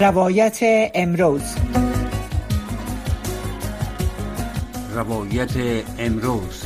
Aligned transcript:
روایت 0.00 0.58
امروز. 0.94 1.42
روایت 4.94 5.84
امروز. 5.98 6.64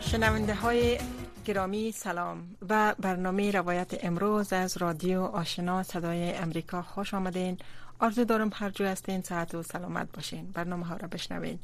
شنونده 0.00 0.54
های 0.54 0.98
گرامی 1.46 1.92
سلام 1.92 2.56
و 2.68 2.94
برنامه 2.98 3.50
روایت 3.50 4.04
امروز 4.04 4.52
از 4.52 4.76
رادیو 4.76 5.22
آشنا 5.22 5.82
صدای 5.82 6.34
امریکا 6.34 6.82
خوش 6.82 7.14
آمدین. 7.14 7.58
آرزو 7.98 8.24
دارم 8.24 8.50
هر 8.54 8.70
جو 8.70 8.84
هستین 8.84 9.22
ساعت 9.22 9.54
و 9.54 9.62
سلامت 9.62 10.08
باشین. 10.12 10.50
برنامه 10.54 10.86
ها 10.86 10.96
را 10.96 11.08
بشنوین. 11.08 11.58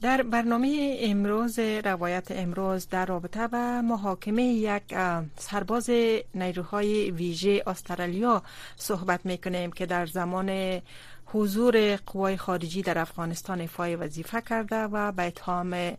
در 0.00 0.22
برنامه 0.22 0.96
امروز 1.00 1.58
روایت 1.58 2.26
امروز 2.30 2.88
در 2.88 3.06
رابطه 3.06 3.48
با 3.48 3.82
محاکمه 3.84 4.42
یک 4.42 4.94
سرباز 5.38 5.90
نیروهای 6.34 7.10
ویژه 7.10 7.62
استرالیا 7.66 8.42
صحبت 8.76 9.26
می‌کنیم 9.26 9.72
که 9.72 9.86
در 9.86 10.06
زمان 10.06 10.80
حضور 11.26 11.96
قوای 11.96 12.36
خارجی 12.36 12.82
در 12.82 12.98
افغانستان 12.98 13.60
افای 13.60 13.96
وظیفه 13.96 14.40
کرده 14.40 14.76
و 14.76 15.12
به 15.12 15.22
اتهام 15.22 15.96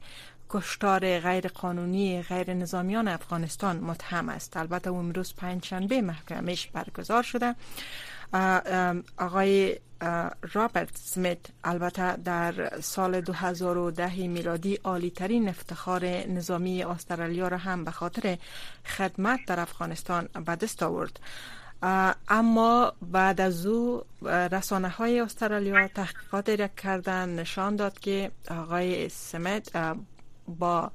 کشتار 0.49 1.19
غیر 1.19 1.47
قانونی 1.47 2.21
غیر 2.21 2.53
نظامیان 2.53 3.07
افغانستان 3.07 3.79
متهم 3.79 4.29
است. 4.29 4.57
البته 4.57 4.91
امروز 4.91 5.33
پنجشنبه 5.35 6.01
محکمش 6.01 6.67
برگزار 6.67 7.23
شده. 7.23 7.55
آقای 9.17 9.79
رابرت 10.53 10.97
سمیت 10.97 11.37
البته 11.63 12.15
در 12.15 12.79
سال 12.79 13.21
2010 13.21 14.27
میلادی 14.27 14.75
عالی 14.75 15.09
ترین 15.09 15.49
افتخار 15.49 16.05
نظامی 16.05 16.83
استرالیا 16.83 17.47
را 17.47 17.57
هم 17.57 17.83
به 17.83 17.91
خاطر 17.91 18.37
خدمت 18.85 19.39
در 19.47 19.59
افغانستان 19.59 20.29
به 20.45 20.55
دست 20.55 20.83
آورد. 20.83 21.19
اما 22.29 22.93
بعد 23.01 23.41
از 23.41 23.65
او 23.65 24.03
رسانه 24.23 24.89
های 24.89 25.19
استرالیا 25.19 25.87
تحقیقات 25.87 26.49
را 26.49 26.67
کردن 26.67 27.29
نشان 27.29 27.75
داد 27.75 27.99
که 27.99 28.31
آقای 28.51 29.09
سمیت 29.09 29.69
با 30.47 30.91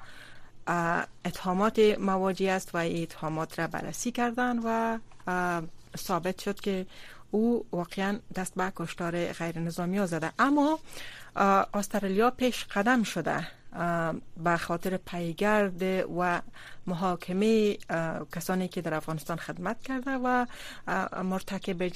اتهامات 1.25 1.79
مواجه 1.79 2.51
است 2.51 2.75
و 2.75 2.79
اتهامات 2.79 3.59
را 3.59 3.67
بررسی 3.67 4.13
کردن 4.13 4.59
و 4.65 4.99
ثابت 5.97 6.41
شد 6.41 6.61
که 6.61 6.87
او 7.31 7.67
واقعا 7.73 8.19
دست 8.35 8.55
به 8.55 8.73
کشتار 8.77 9.33
غیر 9.33 9.59
نظامی 9.59 9.99
ها 9.99 10.07
زده 10.07 10.33
اما 10.39 10.79
استرالیا 11.75 12.31
پیش 12.31 12.65
قدم 12.65 13.03
شده. 13.03 13.47
به 14.45 14.57
خاطر 14.57 14.97
پیگرد 14.97 15.83
و 16.19 16.43
محاکمه 16.87 17.77
کسانی 18.33 18.69
که 18.69 18.81
در 18.81 18.95
افغانستان 18.95 19.37
خدمت 19.37 19.83
کرده 19.83 20.11
و 20.11 20.47
مرتکب 21.23 21.89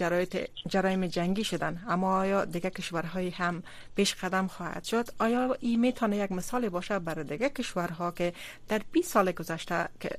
جرایم 0.68 1.06
جنگی 1.06 1.44
شدن. 1.44 1.82
اما 1.88 2.18
آیا 2.18 2.44
دیگه 2.44 2.70
کشورهایی 2.70 3.30
هم 3.30 3.62
پیش 3.96 4.14
قدم 4.14 4.46
خواهد 4.46 4.84
شد؟ 4.84 5.08
آیا 5.18 5.56
این 5.60 5.80
می‌تونه 5.80 6.16
یک 6.16 6.32
مثال 6.32 6.68
باشه 6.68 6.98
برای 6.98 7.24
دیگه 7.24 7.48
کشورها 7.48 8.10
که 8.10 8.32
در 8.68 8.82
20 8.92 9.12
سال 9.12 9.32
گذشته 9.32 9.88
که 10.00 10.10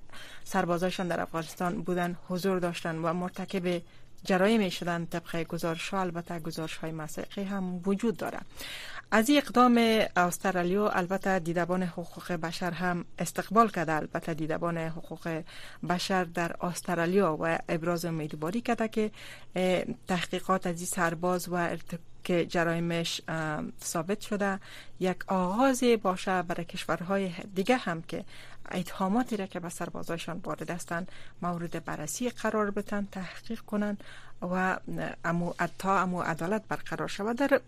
سربازایشان 0.44 1.08
در 1.08 1.22
افغانستان 1.22 1.82
بودن 1.82 2.18
حضور 2.28 2.60
داشتن 2.60 2.96
و 2.96 3.14
مرتکب 3.14 3.82
جرایم 4.24 4.70
شدن 4.70 5.06
طبق 5.06 5.44
گزارش 5.44 5.90
ها 5.90 6.02
البته 6.02 6.40
گزارش 6.40 6.78
های 6.78 6.92
مسیقی 6.92 7.44
هم 7.44 7.82
وجود 7.86 8.18
داره. 8.18 8.40
از 9.12 9.30
این 9.30 9.38
اقدام 9.38 9.78
استرالیا 10.16 10.90
البته 10.90 11.40
دیدبان 11.40 11.84
حقوق 11.84 12.32
بشر 12.32 12.72
هم 12.72 13.06
استقبال 13.20 13.70
کرده 13.70 13.94
البته 13.94 14.34
دیدبان 14.34 14.78
حقوق 14.78 15.44
بشر 15.90 16.24
در 16.24 16.66
استرالیا 16.66 17.38
و 17.42 17.60
ابراز 17.70 18.06
امیدواری 18.06 18.62
کرده 18.62 18.88
که 18.88 19.12
تحقیقات 20.08 20.68
از 20.68 20.78
این 20.78 20.86
سرباز 20.86 21.50
و 21.52 21.78
که 22.24 22.46
جرایمش 22.46 23.22
ثابت 23.84 24.22
شده. 24.22 24.60
یک 25.00 25.18
آغاز 25.28 25.84
باشه 26.04 26.42
برای 26.42 26.66
کشورهای 26.66 27.32
دیگه 27.56 27.78
هم 27.78 28.02
که 28.02 28.26
اتهاماتی 28.72 29.38
را 29.38 29.46
که 29.46 29.60
به 29.60 29.70
سربازایشان 29.70 30.42
وارد 30.44 30.70
هستند 30.70 31.12
مورد 31.42 31.86
بررسی 31.86 32.30
قرار 32.30 32.72
بتن 32.72 33.08
تحقیق 33.12 33.60
کنند 33.60 34.04
و 34.42 34.78
امو 35.26 35.54
تا 35.80 36.02
امو 36.02 36.22
عدالت 36.22 36.64
برقرار 36.68 37.08
شود. 37.08 37.38
در 37.38 37.62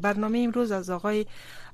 برنامه 0.00 0.38
امروز 0.38 0.72
از 0.72 0.90
آقای 0.90 1.26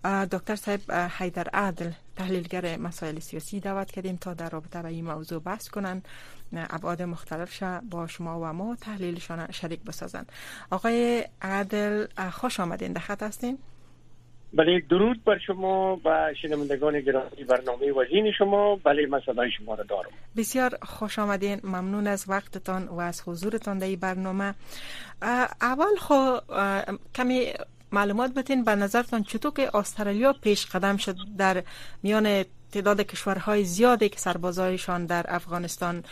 دکتر 0.04 0.56
صاحب 0.56 0.92
حیدر 0.92 1.48
عادل 1.48 1.90
تحلیلگر 2.16 2.76
مسائل 2.76 3.18
سیاسی 3.18 3.60
دعوت 3.60 3.90
کردیم 3.90 4.16
تا 4.16 4.34
در 4.34 4.48
رابطه 4.48 4.82
با 4.82 4.88
این 4.88 5.04
موضوع 5.04 5.40
بحث 5.40 5.68
کنند 5.68 6.08
ابعاد 6.52 7.02
مختلف 7.02 7.62
با 7.90 8.06
شما 8.06 8.40
و 8.40 8.44
ما 8.52 8.76
تحلیلشان 8.76 9.50
شریک 9.50 9.82
بسازند 9.82 10.32
آقای 10.70 11.24
عادل 11.42 12.06
خوش 12.30 12.60
آمدین. 12.60 12.92
در 12.92 13.26
هستین؟ 13.26 13.58
بله 14.54 14.82
درود 14.90 15.24
بر 15.24 15.38
شما 15.38 16.00
و 16.04 16.34
شنوندگان 16.42 17.00
گرامی 17.00 17.44
برنامه 17.48 17.92
وزین 17.92 18.32
شما. 18.38 18.76
بله 18.76 19.06
من 19.06 19.20
صدای 19.26 19.50
شما 19.58 19.74
را 19.74 19.84
دارم. 19.84 20.10
بسیار 20.36 20.78
خوش 20.82 21.18
آمدین. 21.18 21.60
ممنون 21.64 22.06
از 22.06 22.24
وقتتان 22.28 22.88
و 22.88 23.00
از 23.00 23.22
حضورتان 23.26 23.78
در 23.78 23.86
این 23.86 24.00
برنامه. 24.00 24.54
اول 25.60 25.96
خو 25.98 26.36
کمی 27.14 27.52
معلومات 27.92 28.34
بتین 28.34 28.64
به 28.64 28.74
نظرتان 28.74 29.22
چطور 29.22 29.52
که 29.52 29.76
استرالیا 29.76 30.32
پیش 30.32 30.66
قدم 30.66 30.96
شد 30.96 31.16
در 31.38 31.62
میان 32.02 32.44
تعداد 32.72 33.00
کشورهای 33.00 33.64
زیادی 33.64 34.08
که 34.08 34.18
سربازایشان 34.18 35.06
در 35.06 35.24
افغانستان 35.28 36.04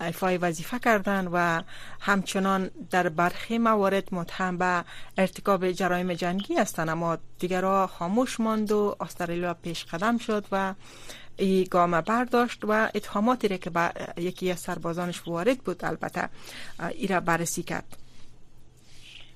ایفای 0.00 0.36
وظیفه 0.36 0.78
کردند 0.78 1.28
و 1.32 1.62
همچنان 2.00 2.70
در 2.90 3.08
برخی 3.08 3.58
موارد 3.58 4.08
متهم 4.12 4.58
به 4.58 4.84
ارتکاب 5.18 5.70
جرایم 5.70 6.14
جنگی 6.14 6.54
هستند. 6.54 6.88
اما 6.88 7.18
دیگرها 7.38 7.86
خاموش 7.86 8.40
ماند 8.40 8.72
و 8.72 8.96
استرالیا 9.00 9.54
پیش 9.54 9.84
قدم 9.84 10.18
شد 10.18 10.44
و 10.52 10.74
ای 11.36 11.64
گام 11.70 12.00
برداشت 12.00 12.60
و 12.64 12.90
اتهاماتی 12.94 13.48
را 13.48 13.56
که 13.56 13.70
به 13.70 13.90
یکی 14.16 14.50
از 14.50 14.60
سربازانش 14.60 15.22
وارد 15.26 15.58
بود 15.58 15.84
البته 15.84 16.28
ای 16.98 17.06
را 17.06 17.20
بررسی 17.20 17.62
کرد. 17.62 17.96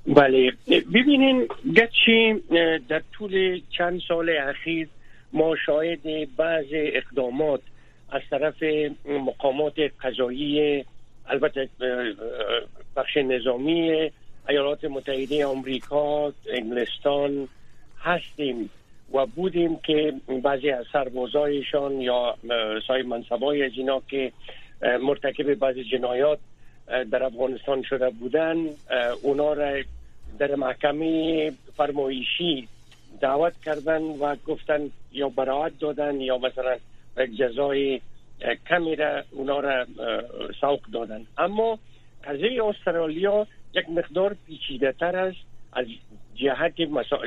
بله. 0.07 0.53
ببینین 0.69 1.49
گرچه 1.77 2.41
در 2.89 3.03
طول 3.13 3.61
چند 3.79 4.01
سال 4.09 4.31
اخیر 4.31 4.89
ما 5.33 5.57
شاهد 5.57 6.37
بعض 6.37 6.67
اقدامات 6.73 7.61
از 8.11 8.23
طرف 8.31 8.63
مقامات 9.05 9.75
قضایی 10.03 10.85
البته 11.27 11.69
بخش 12.97 13.17
نظامی 13.17 14.11
ایالات 14.49 14.85
متحده 14.85 15.47
آمریکا 15.47 16.33
انگلستان 16.53 17.49
هستیم 18.01 18.71
و 19.13 19.27
بودیم 19.27 19.77
که 19.77 20.15
بعضی 20.43 20.71
از 20.71 20.87
سربازایشان 20.93 22.01
یا 22.01 22.35
سای 22.87 23.03
منصبای 23.03 23.63
از 23.63 23.73
اینا 23.77 24.03
که 24.09 24.33
مرتکب 25.03 25.55
بعضی 25.55 25.85
جنایات 25.85 26.39
در 27.11 27.23
افغانستان 27.23 27.83
شده 27.83 28.11
بودن 28.11 28.57
اونا 29.23 29.53
را 29.53 29.83
در 30.39 30.55
محکمه 30.55 31.53
فرمایشی 31.77 32.69
دعوت 33.21 33.61
کردن 33.65 34.03
و 34.03 34.37
گفتن 34.47 34.91
یا 35.13 35.29
براعت 35.29 35.79
دادن 35.79 36.21
یا 36.21 36.39
مثلا 36.39 36.77
جزای 37.39 38.01
کمی 38.69 38.97
را 38.97 39.23
اونا 39.31 39.61
را 39.61 39.87
سوق 40.61 40.81
دادن. 40.93 41.27
اما 41.39 41.79
قضیه 42.25 42.65
استرالیا 42.65 43.47
یک 43.75 43.91
مقدار 43.91 44.37
پیچیده 44.47 44.93
تر 44.93 45.17
است 45.17 45.39
از 45.73 45.87
جهت 46.35 46.75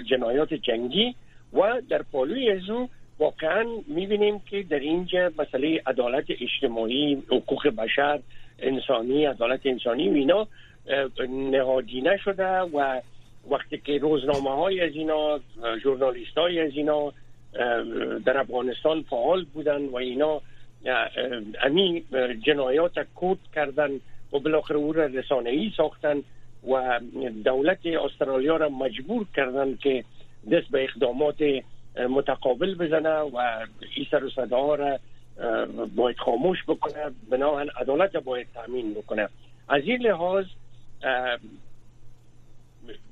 جنایات 0.09 0.53
جنگی 0.53 1.15
و 1.53 1.81
در 1.89 2.01
پالوی 2.11 2.51
از 2.51 2.69
او 2.69 2.89
واقعا 3.19 3.65
می‌بینیم 3.87 4.39
که 4.39 4.63
در 4.63 4.79
اینجا 4.79 5.31
مسئله 5.37 5.81
عدالت 5.85 6.25
اجتماعی 6.29 7.23
حقوق 7.27 7.67
بشر 7.67 8.19
انسانی 8.59 9.25
عدالت 9.25 9.65
انسانی 9.65 10.09
و 10.09 10.13
اینا 10.13 10.47
نهادینه 11.29 12.17
شده 12.17 12.59
و 12.59 13.01
وقتی 13.49 13.77
که 13.77 13.97
روزنامه 13.97 14.49
های 14.49 14.81
از 14.81 14.91
اینا 14.93 15.39
ژورنالیست 15.83 16.37
های 16.37 16.59
از 16.59 16.71
اینا 16.73 17.13
در 18.25 18.37
افغانستان 18.37 19.01
فعال 19.01 19.45
بودن 19.53 19.85
و 19.85 19.95
اینا 19.95 20.41
امی 21.63 22.03
جنایات 22.45 22.99
کود 23.15 23.39
کردن 23.55 23.89
و 24.33 24.39
بالاخره 24.39 24.77
او 24.77 24.93
را 24.93 25.05
رسانه 25.05 25.49
ای 25.49 25.71
ساختن 25.77 26.23
و 26.67 26.99
دولت 27.45 27.85
استرالیا 27.85 28.57
را 28.57 28.69
مجبور 28.69 29.25
کردن 29.35 29.75
که 29.75 30.03
دست 30.51 30.71
به 30.71 30.83
اقدامات 30.83 31.43
متقابل 32.09 32.75
بزنه 32.75 33.09
و 33.09 33.37
این 33.95 34.05
سر 34.11 34.23
و 34.23 34.29
صدا 34.29 34.75
را 34.75 34.99
باید 35.95 36.17
خاموش 36.17 36.57
بکنه. 36.67 37.11
بناهن 37.29 37.69
عدالت 37.79 38.17
باید 38.17 38.47
تامین 38.53 38.93
بکنه. 38.93 39.29
از 39.69 39.81
این 39.85 40.01
لحاظ 40.01 40.45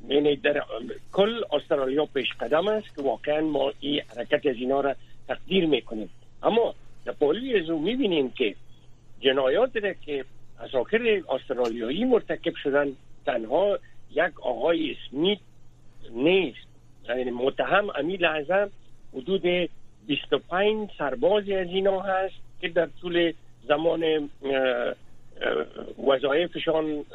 یعنی 0.10 0.36
در 0.36 0.64
کل 1.12 1.44
استرالیا 1.52 2.06
پیش 2.06 2.34
قدم 2.40 2.68
است 2.68 2.96
که 2.96 3.02
واقعا 3.02 3.42
ما 3.42 3.74
این 3.80 4.02
حرکت 4.18 4.46
از 4.46 4.56
اینا 4.56 4.82
را 4.82 4.96
تقدیر 5.28 5.66
می‌کنیم. 5.66 6.10
اما 6.44 6.76
در 7.06 7.12
پالی 7.12 7.60
از 7.60 7.70
می‌بینیم 7.70 8.32
که 8.32 8.56
جنایات 9.20 9.76
را 9.76 9.94
که 9.94 10.26
اساکر 10.60 11.22
استرالیایی 11.30 12.06
مرتکب 12.06 12.56
شدن 12.56 12.88
تنها 13.26 13.80
یک 14.12 14.40
آقای 14.42 14.92
اسمیت 14.92 15.40
نیست. 16.12 16.68
یعنی 17.10 17.32
متهم 17.32 17.90
امی 17.96 18.18
لحظه 18.18 18.70
حدود 19.14 19.70
25 20.08 20.90
سربازی 20.98 21.56
از 21.56 21.68
اینا 21.68 22.00
هست 22.00 22.36
که 22.62 22.70
در 22.70 22.90
طول 23.02 23.34
زمان 23.68 24.30
وظایفشان 26.08 27.06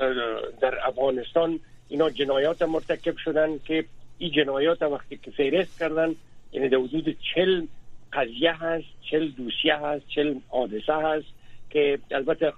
در 0.61 0.89
افغانستان 0.89 1.61
اینا 1.95 2.11
جنایات 2.11 2.63
مرتکب 2.63 3.17
شدن 3.17 3.59
که 3.65 3.85
این 4.19 4.31
جنایات 4.31 4.83
وقتی 4.83 5.17
که 5.17 5.31
فهرست 5.31 5.79
کردن 5.79 6.15
یعنی 6.53 6.69
در 6.69 6.77
حدود 6.77 7.17
چل 7.35 7.67
قضیه 8.13 8.53
هست 8.53 8.87
چل 9.11 9.29
دوسیه 9.29 9.77
هست 9.77 10.09
چل 10.09 10.35
حادثه 10.49 10.93
هست 10.93 11.27
که 11.71 11.99
البته 12.11 12.53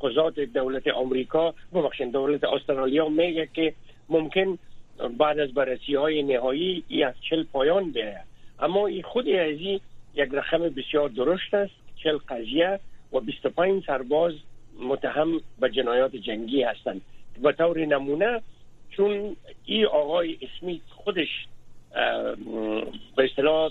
قضات 0.00 0.40
دولت 0.40 0.88
آمریکا 0.88 1.54
ببخشید 1.74 2.12
دولت 2.12 2.44
استرالیا 2.44 3.08
میگه 3.08 3.48
که 3.54 3.74
ممکن 4.08 4.58
بعد 5.18 5.38
از 5.38 5.54
بررسی 5.54 5.94
های 5.94 6.22
نهایی 6.22 6.84
ای 6.88 7.02
از 7.04 7.14
چل 7.30 7.44
پایان 7.44 7.90
بیاید 7.90 8.26
اما 8.60 8.86
این 8.86 9.02
خود 9.02 9.28
از 9.28 9.60
یک 9.60 10.28
رقم 10.32 10.58
بسیار 10.58 11.08
درشت 11.08 11.54
است 11.54 11.74
چل 11.96 12.18
قضیه 12.28 12.80
و 13.12 13.20
25 13.20 13.84
سرباز 13.86 14.32
متهم 14.80 15.40
به 15.60 15.70
جنایات 15.70 16.16
جنگی 16.16 16.62
هستند. 16.62 17.00
به 17.42 17.52
طور 17.52 17.78
نمونه 17.78 18.40
چون 18.90 19.36
این 19.64 19.86
آقای 19.86 20.38
اسمیت 20.42 20.82
خودش 20.90 21.46
به 23.16 23.24
اصطلاح 23.24 23.70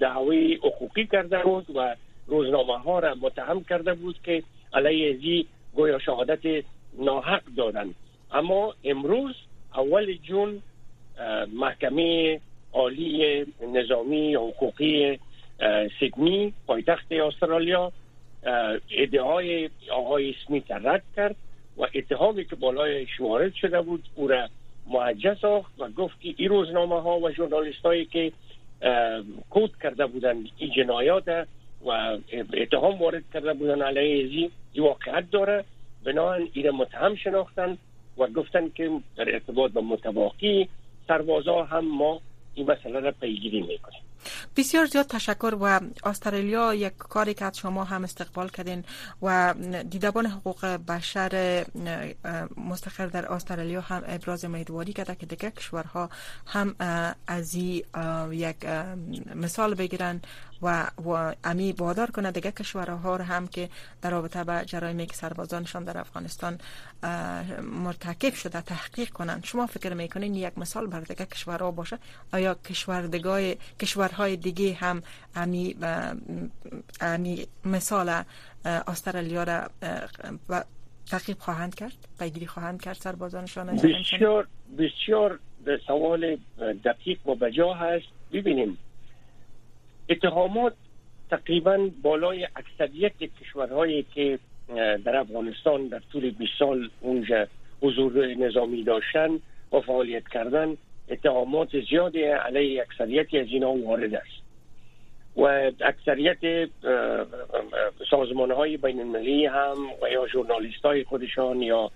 دعوی 0.00 0.54
حقوقی 0.54 1.06
کرده 1.06 1.38
بود 1.38 1.66
و 1.76 1.96
روزنامه 2.26 2.78
ها 2.78 2.98
را 2.98 3.14
متهم 3.14 3.64
کرده 3.64 3.94
بود 3.94 4.16
که 4.24 4.42
علیه 4.72 5.14
ازی 5.14 5.46
گویا 5.74 5.98
شهادت 5.98 6.64
ناحق 6.98 7.42
دادن. 7.56 7.94
اما 8.32 8.74
امروز 8.84 9.34
اول 9.76 10.12
جون 10.12 10.62
محکمه 11.52 12.40
عالی 12.72 13.46
نظامی 13.72 14.34
حقوقی 14.34 15.18
سیدنی 15.98 16.52
پایتخت 16.66 17.12
استرالیا 17.12 17.92
ادعای 18.90 19.70
آقای 19.90 20.30
اسمیت 20.30 20.70
رد 20.70 21.02
کرد. 21.16 21.36
و 21.78 21.86
اتهامی 21.94 22.44
که 22.44 22.56
بالای 22.56 23.06
وارد 23.20 23.54
شده 23.54 23.82
بود 23.82 24.04
او 24.14 24.28
را 24.28 24.48
معجز 24.86 25.38
ساخت 25.38 25.72
و 25.78 25.88
گفت 25.88 26.20
که 26.20 26.34
این 26.36 26.48
روزنامه 26.48 27.00
ها 27.00 27.18
و 27.18 27.30
ژورنالیست 27.30 27.86
هایی 27.86 28.04
که 28.04 28.32
کود 29.50 29.72
کرده 29.82 30.06
بودن 30.06 30.44
این 30.58 30.70
جنایات 30.76 31.28
و 31.86 32.18
اتهام 32.52 32.98
وارد 32.98 33.22
کرده 33.34 33.52
بودن 33.54 33.82
علیه 33.82 34.24
ازی 34.24 34.50
این 34.72 34.84
واقعیت 34.84 35.30
داره. 35.30 35.64
بنابراین 36.04 36.50
این 36.52 36.70
متهم 36.70 37.14
شناختن 37.14 37.78
و 38.18 38.26
گفتن 38.26 38.68
که 38.68 38.90
در 39.16 39.32
ارتباط 39.32 39.72
با 39.72 39.80
متواقی 39.80 40.68
سربازا 41.08 41.62
هم 41.64 41.84
ما 41.84 42.20
این 42.54 42.70
مسئله 42.70 43.00
را 43.00 43.12
پیگیری 43.20 43.60
می‌کنیم. 43.60 44.00
بسیار 44.56 44.86
زیاد 44.86 45.06
تشکر 45.06 45.54
و 45.60 45.80
استرالیا 46.04 46.74
یک 46.74 46.96
کاری 46.98 47.34
که 47.34 47.50
شما 47.54 47.84
هم 47.84 48.04
استقبال 48.04 48.48
کردین 48.48 48.84
و 49.22 49.54
دیدبان 49.90 50.26
حقوق 50.26 50.64
بشر 50.66 51.64
مستقر 52.56 53.06
در 53.06 53.32
استرالیا 53.32 53.80
هم 53.80 54.02
ابراز 54.06 54.44
امیدواری 54.44 54.92
کرده 54.92 55.14
که 55.14 55.26
دیگه 55.26 55.50
کشورها 55.50 56.10
هم 56.46 56.74
از 57.26 57.54
یک 57.54 58.56
مثال 59.34 59.74
بگیرن 59.74 60.20
و, 60.62 60.86
و 61.04 61.34
امی 61.44 61.72
وادار 61.72 62.10
کنه 62.10 62.30
دیگه 62.30 62.52
کشورها 62.52 63.16
رو 63.16 63.24
هم 63.24 63.46
که 63.46 63.68
در 64.02 64.10
رابطه 64.10 64.44
به 64.44 64.62
جرایمی 64.66 65.06
که 65.06 65.14
سربازانشان 65.14 65.84
در 65.84 65.98
افغانستان 65.98 66.58
مرتکب 67.62 68.34
شده 68.34 68.60
تحقیق 68.60 69.08
کنند. 69.10 69.44
شما 69.44 69.66
فکر 69.66 69.94
می‌کنین 69.94 70.34
یک 70.34 70.58
مثال 70.58 70.86
بر 70.86 71.00
دیگه 71.00 71.26
کشورها 71.26 71.70
باشه؟ 71.70 71.98
آیا 72.32 72.54
کشوردگای 72.54 73.56
کشورهای 73.80 74.36
دیگه 74.36 74.74
هم 74.74 75.02
امی, 75.36 75.76
امی 77.00 77.46
مثال 77.64 78.22
استرالیا 78.64 79.42
را 79.42 79.68
تعقیب 81.10 81.38
خواهند 81.38 81.74
کرد؟ 81.74 81.92
پیگیری 82.18 82.46
خواهند 82.46 82.82
کرد 82.82 82.96
سربازانشان 82.96 83.76
بسیار 83.76 84.48
بسیار 84.78 85.38
سوال 85.86 86.36
دقیق 86.84 87.26
و 87.26 87.34
بجا 87.34 87.74
هست. 87.74 88.06
ببینیم. 88.32 88.78
اتهامات 90.12 90.74
تقریبا 91.30 91.90
بالای 92.02 92.48
اکثریت 92.56 93.12
کشورهایی 93.40 94.06
که 94.14 94.38
در 95.04 95.16
افغانستان 95.16 95.88
در 95.88 96.00
طول 96.12 96.30
20 96.30 96.52
سال 96.58 96.90
اونجا 97.00 97.46
حضور 97.82 98.34
نظامی 98.34 98.82
داشتن 98.84 99.30
و 99.72 99.80
فعالیت 99.80 100.28
کردن 100.28 100.76
اتهامات 101.08 101.68
زیادی 101.90 102.22
علیه 102.22 102.82
اکثریت 102.82 103.34
از 103.34 103.46
اینا 103.46 103.72
وارد 103.72 104.14
است. 104.14 104.42
و 105.36 105.70
اکثریت 105.80 106.68
سازمان 108.10 108.50
های 108.50 108.76
بین 108.76 109.00
المللی 109.00 109.46
هم 109.46 109.76
و 110.02 110.08
یا 110.08 110.26
ژورنالیست 110.26 110.84
های 110.84 111.04
خودشان 111.04 111.62
یا 111.62 111.90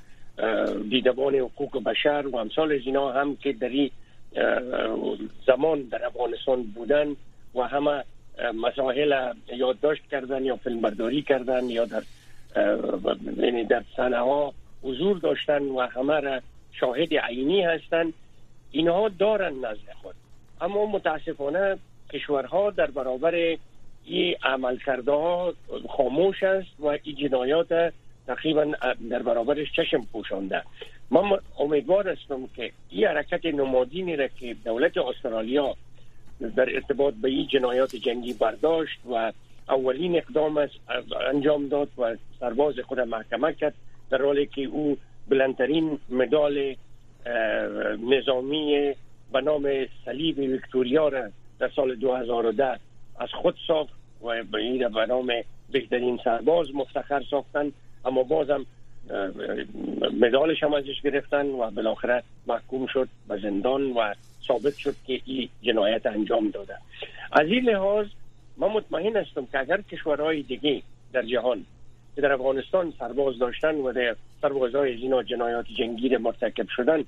دیدبان 0.91 1.35
حقوق 1.35 1.83
بشر 1.85 2.25
و 2.33 2.37
امثال 2.37 2.73
از 2.73 2.81
اینا 2.87 3.13
هم 3.13 3.37
که 3.37 3.53
در 3.53 3.69
این 3.69 3.91
زمان 5.47 5.83
در 5.83 6.07
افغانستان 6.07 6.63
بودن 6.63 7.17
و 7.57 7.63
همه 7.63 8.05
مسائل 8.55 9.33
یادداشت 9.57 10.03
کردن 10.11 10.45
یا 10.45 10.57
فیلمبرداری 10.57 11.23
کردن 11.23 11.65
یا 11.71 11.85
در 11.85 12.03
یعنی 13.37 13.65
در 13.65 13.83
سنه 13.97 14.19
ها 14.19 14.53
حضور 14.83 15.19
داشتن 15.19 15.63
و 15.63 15.81
همه 15.81 16.21
را 16.21 16.41
شاهد 16.73 17.15
عینی 17.15 17.63
هستند 17.63 18.13
اینها 18.71 19.09
دارن 19.09 19.53
نزد 19.55 19.93
خود. 20.03 20.15
اما 20.61 20.87
متاسفانه 20.87 21.79
کشورها 22.13 22.71
در 22.71 22.91
برابر 22.91 23.57
این 24.05 24.37
عمل 24.43 24.77
کرده 24.77 25.13
ها 25.13 25.55
خاموش 25.89 26.43
است 26.43 26.69
و 26.79 26.87
این 26.87 27.17
جنایات 27.17 27.93
تقریبا 28.27 28.65
در 29.11 29.23
برابرش 29.23 29.73
چشم 29.73 30.07
پوشانده. 30.13 30.63
من 31.11 31.23
امیدوار 31.59 32.09
هستم 32.09 32.47
که 32.57 32.73
این 32.91 33.07
حرکت 33.07 33.47
نمادینی 33.47 34.17
را 34.17 34.29
که 34.29 34.57
دولت 34.65 34.99
استرالیا 34.99 35.75
در 36.41 36.75
ارتباط 36.75 37.15
به 37.15 37.29
این 37.29 37.47
جنایات 37.47 37.97
جنگی 37.97 38.33
برداشت 38.33 39.01
و 39.11 39.33
اولین 39.69 40.17
اقدام 40.17 40.69
انجام 41.29 41.69
داد 41.69 41.89
و 41.99 42.17
سرباز 42.41 42.75
خود 42.79 43.01
محکمه 43.01 43.53
کرد 43.53 43.75
در 44.11 44.23
حالی 44.23 44.47
که 44.47 44.63
او 44.63 44.97
بلندترین 45.29 45.99
مدال 46.09 46.75
نظامی 48.11 48.95
به 49.33 49.41
نام 49.41 49.87
صلیب 50.05 50.39
ویکتوریا 50.39 51.09
را 51.09 51.29
در 51.59 51.71
سال 51.77 51.95
2010 51.95 52.79
از 53.19 53.29
خود 53.33 53.57
ساخت 53.67 53.95
و 54.23 54.45
به 54.45 54.59
این 54.59 54.89
به 54.89 55.07
نام 55.07 55.33
بهترین 55.73 56.21
سرباز 56.25 56.75
مفتخر 56.75 57.25
ساختن 57.31 57.73
اما 58.05 58.23
بازم 58.23 58.67
مدالش 60.21 60.63
هم 60.63 60.75
ازش 60.75 61.03
گرفتن 61.05 61.47
و 61.47 61.71
بالاخره 61.71 62.23
محکوم 62.47 62.87
شد 62.87 63.09
به 63.29 63.39
زندان 63.43 63.83
و 63.93 64.15
ثابت 64.49 64.77
شد 64.77 64.95
که 65.07 65.21
این 65.25 65.49
جنایت 65.63 66.07
انجام 66.07 66.51
داده. 66.51 66.75
از 67.33 67.47
این 67.49 67.65
لحاظ 67.65 68.07
من 68.57 68.69
مطمئن 68.69 69.17
هستم 69.17 69.47
که 69.47 69.59
اگر 69.59 69.81
کشورهای 69.81 70.43
دیگه 70.43 70.83
در 71.13 71.23
جهان 71.23 71.65
که 72.15 72.21
در 72.23 72.33
افغانستان 72.33 72.93
سرباز 72.99 73.39
داشتن 73.39 73.75
و 73.75 73.93
در 73.93 74.17
سربازهای 74.43 74.95
از 74.95 75.01
اینا 75.01 75.23
جنایات 75.23 75.67
جنگی 75.79 76.17
مرتکب 76.17 76.69
شدن 76.69 77.05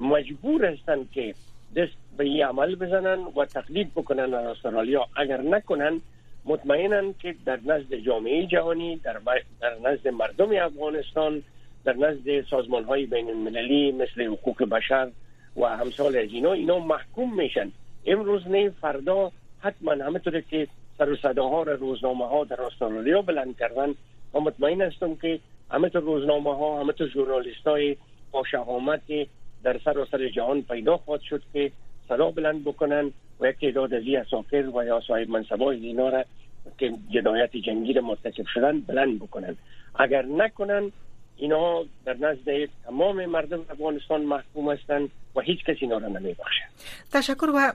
مجبور 0.00 0.64
هستند 0.64 1.08
که 1.12 1.34
دست 1.76 1.92
به 2.16 2.24
این 2.24 2.44
عمل 2.44 2.74
بزنن 2.74 3.18
و 3.36 3.44
تقلید 3.44 3.90
بکنن 3.94 4.30
در 4.30 4.34
استرالیا. 4.34 5.06
اگر 5.16 5.40
نکنن 5.40 6.00
مطمئنن 6.44 7.14
که 7.18 7.34
در 7.46 7.58
نزد 7.66 7.94
جامعه 7.94 8.46
جهانی 8.46 8.96
در, 8.96 9.20
در 9.60 9.76
نزد 9.84 10.08
مردم 10.08 10.50
افغانستان 10.64 11.42
در 11.84 11.96
نزد 11.96 12.44
سازمان 12.50 12.84
های 12.84 13.06
بین 13.06 13.28
المللی 13.28 13.92
مثل 13.92 14.22
حقوق 14.22 14.62
بشر 14.62 15.10
و 15.56 15.66
همسال 15.66 16.16
از 16.16 16.28
اینا 16.32 16.52
اینا 16.52 16.78
محکوم 16.78 17.34
میشن. 17.34 17.72
امروز 18.06 18.48
نه 18.48 18.70
فردا 18.70 19.32
حتما 19.60 19.92
همه 19.92 20.20
که 20.50 20.68
سر 20.98 21.10
و 21.10 21.16
صداها 21.16 21.62
را 21.62 21.74
روزنامه 21.74 22.28
ها 22.28 22.44
در 22.44 22.62
استرالیا 22.62 23.22
بلند 23.22 23.58
کردن 23.58 23.94
و 24.34 24.40
مطمئن 24.40 24.82
هستم 24.82 25.14
که 25.14 25.40
همه 25.70 25.88
روزنامه 25.88 26.56
ها 26.56 26.80
همه 26.80 26.92
ژورنالیست 27.14 27.66
های 27.66 27.96
با 28.30 28.44
شهامت 28.44 29.02
در 29.62 29.80
سر 29.84 30.28
جهان 30.28 30.62
پیدا 30.62 30.96
خواهد 30.96 31.20
شد 31.20 31.42
که 31.52 31.72
صدا 32.08 32.30
بلند 32.30 32.64
بکنن 32.64 33.12
و 33.40 33.48
یک 33.48 33.60
تعداد 33.60 33.94
از 33.94 34.02
اساکر 34.26 34.70
و 34.74 34.84
یا 34.84 35.00
صاحب 35.06 35.30
منصبای 35.30 35.86
اینا 35.86 36.08
را 36.08 36.24
که 36.78 36.92
جنایت 37.10 37.56
جنگی 37.56 38.00
مرتکب 38.00 38.46
شدن 38.54 38.80
بلند 38.80 39.18
بکنن. 39.18 39.56
اگر 39.94 40.24
نکنن 40.24 40.92
اینا 41.36 41.84
در 42.04 42.16
نزد 42.16 42.68
تمام 42.84 43.26
مردم 43.26 43.60
افغانستان 43.70 44.22
محکوم 44.22 44.70
هستند 44.70 45.08
و 45.36 45.40
هیچ 45.40 45.64
کسی 45.64 45.78
اینا 45.80 45.98
را 45.98 46.08
نمیبخشه. 46.08 46.62
تشکر 47.12 47.50
و 47.54 47.72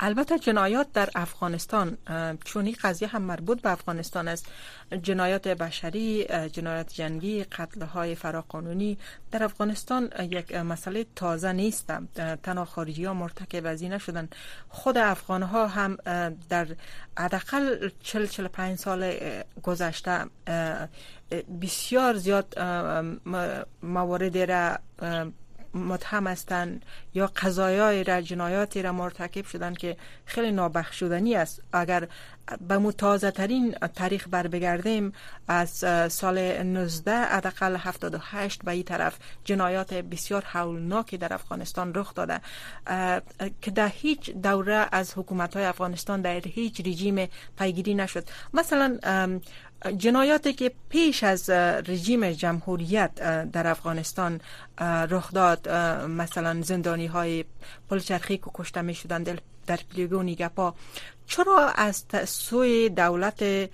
البته 0.00 0.38
جنایات 0.38 0.92
در 0.92 1.08
افغانستان 1.14 1.98
چون 2.44 2.64
این 2.64 2.76
قضیه 2.82 3.08
هم 3.08 3.22
مربوط 3.22 3.62
به 3.62 3.70
افغانستان 3.70 4.28
است. 4.28 4.52
جنایات 5.02 5.48
بشری 5.48 6.26
جنایات 6.52 6.92
جنگی 6.92 7.44
قتل 7.44 7.82
های 7.82 8.14
فراقانونی 8.14 8.98
در 9.30 9.44
افغانستان 9.44 10.10
یک 10.30 10.54
مسئله 10.54 11.06
تازه 11.16 11.52
نیست. 11.52 11.92
تنها 12.42 12.64
خارجی 12.64 13.04
ها 13.04 13.14
مرتکب 13.14 13.66
از 13.66 13.84
نشدن. 13.84 14.28
خود 14.68 14.98
افغان 14.98 15.42
ها 15.42 15.66
هم 15.66 15.96
در 16.48 16.66
حداقل 17.18 17.88
40 18.02 18.26
45 18.26 18.78
سال 18.78 19.14
گذشته 19.62 20.24
بسیار 21.62 22.14
زیاد 22.14 22.58
موارد 23.82 24.38
را 24.38 24.78
متهم 25.74 26.26
هستند 26.26 26.84
یا 27.14 27.26
قضایای 27.26 28.04
را 28.04 28.20
جنایاتی 28.20 28.82
را 28.82 28.92
مرتکب 28.92 29.46
شدن 29.46 29.74
که 29.74 29.96
خیلی 30.26 30.52
نابخشودنی 30.52 31.34
است. 31.34 31.62
اگر 31.72 32.08
به 32.68 32.78
متازه 32.78 33.30
ترین 33.30 33.72
تاریخ 33.72 34.28
بر 34.30 34.46
بگردیم 34.46 35.12
از 35.48 35.70
سال 36.12 36.62
19 36.62 37.12
حداقل 37.12 37.76
78 37.76 38.64
به 38.64 38.72
این 38.72 38.82
طرف 38.82 39.16
جنایات 39.44 39.94
بسیار 39.94 40.44
هولناکی 40.46 41.18
در 41.18 41.34
افغانستان 41.34 41.94
رخ 41.94 42.14
داده. 42.14 42.40
که 43.62 43.70
در 43.70 43.88
هیچ 43.88 44.30
دوره 44.30 44.88
از 44.92 45.12
حکومت 45.16 45.56
های 45.56 45.64
افغانستان 45.64 46.20
در 46.20 46.40
هیچ 46.40 46.80
رژیم 46.86 47.28
پیگیری 47.58 47.94
نشد. 47.94 48.24
مثلا 48.54 48.98
جنایاتی 49.98 50.52
که 50.52 50.72
پیش 50.88 51.24
از 51.24 51.50
رژیم 51.50 52.30
جمهوریت 52.30 53.14
در 53.50 53.66
افغانستان 53.66 54.40
رخ 55.10 55.32
داد 55.32 55.68
مثلا 56.08 56.62
زندانی 56.62 57.06
های 57.06 57.44
پلچرخی 57.90 58.36
که 58.36 58.50
کشته 58.54 58.82
می 58.82 58.94
شدن 58.94 59.22
در 59.66 59.78
پلیگو 59.90 60.22
نیگپا 60.22 60.74
چرا 61.26 61.68
از 61.68 62.04
سوی 62.26 62.88
دولت 62.88 63.70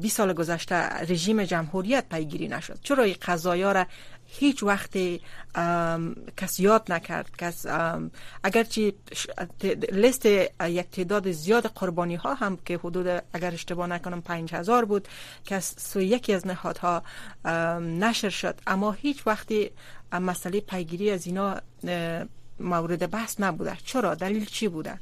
20 0.00 0.16
سال 0.16 0.32
گذشته 0.32 0.74
رژیم 1.00 1.44
جمهوریت 1.44 2.04
پیگیری 2.08 2.48
نشد؟ 2.48 2.78
چرا 2.82 3.04
این 3.04 3.16
قضایا 3.22 3.72
را 3.72 3.86
هیچ 4.38 4.62
وقت 4.62 4.96
کس 6.36 6.60
یاد 6.60 6.92
نکرد 6.92 7.36
کس 7.38 7.66
اگرچه 8.44 8.92
لیست 9.92 10.26
یک 10.26 10.90
تعداد 10.90 11.30
زیاد 11.30 11.66
قربانی 11.66 12.14
ها 12.14 12.34
هم 12.34 12.58
که 12.64 12.76
حدود 12.76 13.22
اگر 13.32 13.52
اشتباه 13.52 13.86
نکنم 13.86 14.20
پنج 14.22 14.54
هزار 14.54 14.84
بود 14.84 15.08
که 15.44 15.54
از 15.54 15.96
یکی 15.96 16.32
از 16.32 16.46
نهادها 16.46 17.02
نشر 17.80 18.28
شد. 18.28 18.54
اما 18.66 18.92
هیچ 18.92 19.26
وقتی 19.26 19.70
مسئله 20.12 20.60
پیگیری 20.60 21.10
از 21.10 21.26
اینا 21.26 21.60
مورد 22.60 23.10
بحث 23.10 23.40
نبوده. 23.40 23.76
چرا؟ 23.84 24.14
دلیل 24.14 24.44
چی 24.44 24.68
بوده؟ 24.68 24.94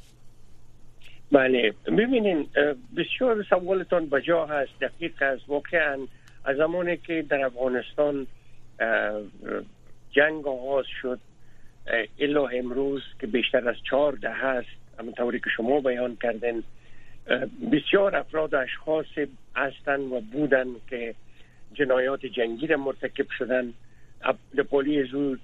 بله. 1.32 1.74
ببینین 1.86 2.48
بسیار 2.96 3.44
سوالتان 3.50 4.06
بجا 4.06 4.46
هست 4.46 4.70
دقیق 4.80 5.22
است 5.22 5.48
واقعا 5.48 5.98
از 6.44 6.56
زمانی 6.56 6.96
که 6.96 7.24
در 7.30 7.44
افغانستان 7.44 8.26
جنگ 10.10 10.48
آغاز 10.48 10.86
شد 11.02 11.20
الا 12.18 12.46
امروز 12.46 13.02
که 13.20 13.26
بیشتر 13.26 13.68
از 13.68 13.76
چهار 13.90 14.12
ده 14.12 14.32
هست 14.32 14.68
همونطوری 14.98 15.40
که 15.40 15.50
شما 15.56 15.80
بیان 15.80 16.16
کردن 16.22 16.62
بسیار 17.72 18.16
افراد 18.16 18.54
اشخاص 18.54 19.06
هستند 19.56 20.12
و 20.12 20.20
بودن 20.20 20.66
که 20.90 21.14
جنایات 21.74 22.26
جنگی 22.26 22.66
را 22.66 22.76
مرتکب 22.76 23.26
شدن. 23.38 23.72
زود 25.10 25.40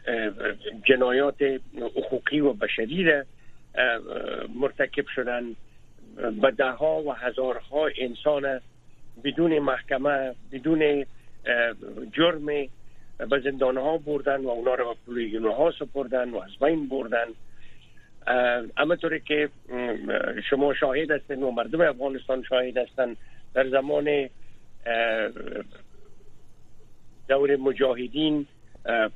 جنایات 0.88 1.42
حقوقی 1.97 2.40
و 2.40 2.52
بشری 2.52 3.04
را 3.04 3.25
مرتکب 4.54 5.07
شدن. 5.14 5.42
به 6.42 6.50
ده 6.50 6.73
و 6.73 7.12
هزارها 7.12 7.88
انسان 7.99 8.61
بدون 9.25 9.59
محکمه 9.59 10.35
بدون 10.52 11.04
جرم 12.12 12.68
به 13.19 13.41
زندان 13.41 13.77
ها 13.77 13.99
بردن 13.99 14.41
و 14.41 14.49
اونا 14.49 14.75
رو 14.75 14.97
به 15.43 15.55
ها 15.55 15.73
سپردن 15.79 16.31
و 16.31 16.37
از 16.37 16.51
بین 16.61 16.89
بردن. 16.89 17.27
اما 18.77 18.97
طوری 18.97 19.21
که 19.21 19.49
شما 20.51 20.75
شاهد 20.75 21.11
هستین 21.11 21.43
و 21.43 21.51
مردم 21.51 21.81
افغانستان 21.81 22.43
شاهد 22.43 22.77
هستن 22.77 23.17
در 23.55 23.69
زمان 23.69 24.29
دور 27.29 27.57
مجاهدین 27.57 28.47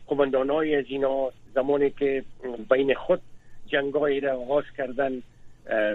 قماندان 0.06 0.50
های 0.50 0.76
از 0.76 0.84
اینا 0.88 1.30
زمانی 1.54 1.90
که 1.90 2.24
بین 2.70 2.94
خود 2.94 3.20
جنگایی 3.66 4.20
را 4.20 4.32
آغاز 4.32 4.64
کردن 4.76 5.22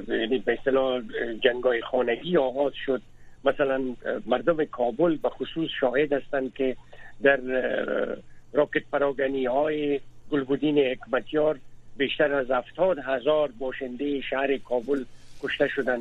یعنی 0.08 0.38
به 0.38 0.54
اصطلاح 0.54 1.02
جنگای 1.44 1.82
خانگی 1.82 2.38
آغاز 2.38 2.74
شد. 2.86 3.02
مثلا 3.46 3.82
مردم 4.26 4.66
کابل 4.66 5.18
به 5.18 5.30
خصوص 5.30 5.70
شاهد 5.80 6.14
هستند 6.14 6.54
که 6.54 6.76
در 7.24 7.40
راکت 8.54 8.84
پراگنی 8.92 9.46
های 9.46 10.00
گلبودین 10.32 10.80
حکمتیار 10.80 11.60
بیشتر 11.98 12.34
از 12.34 12.52
افتاد 12.52 12.98
هزار 13.00 13.52
باشنده 13.60 14.22
شهر 14.22 14.58
کابل 14.58 15.04
کشته 15.44 15.68
شدن 15.68 16.00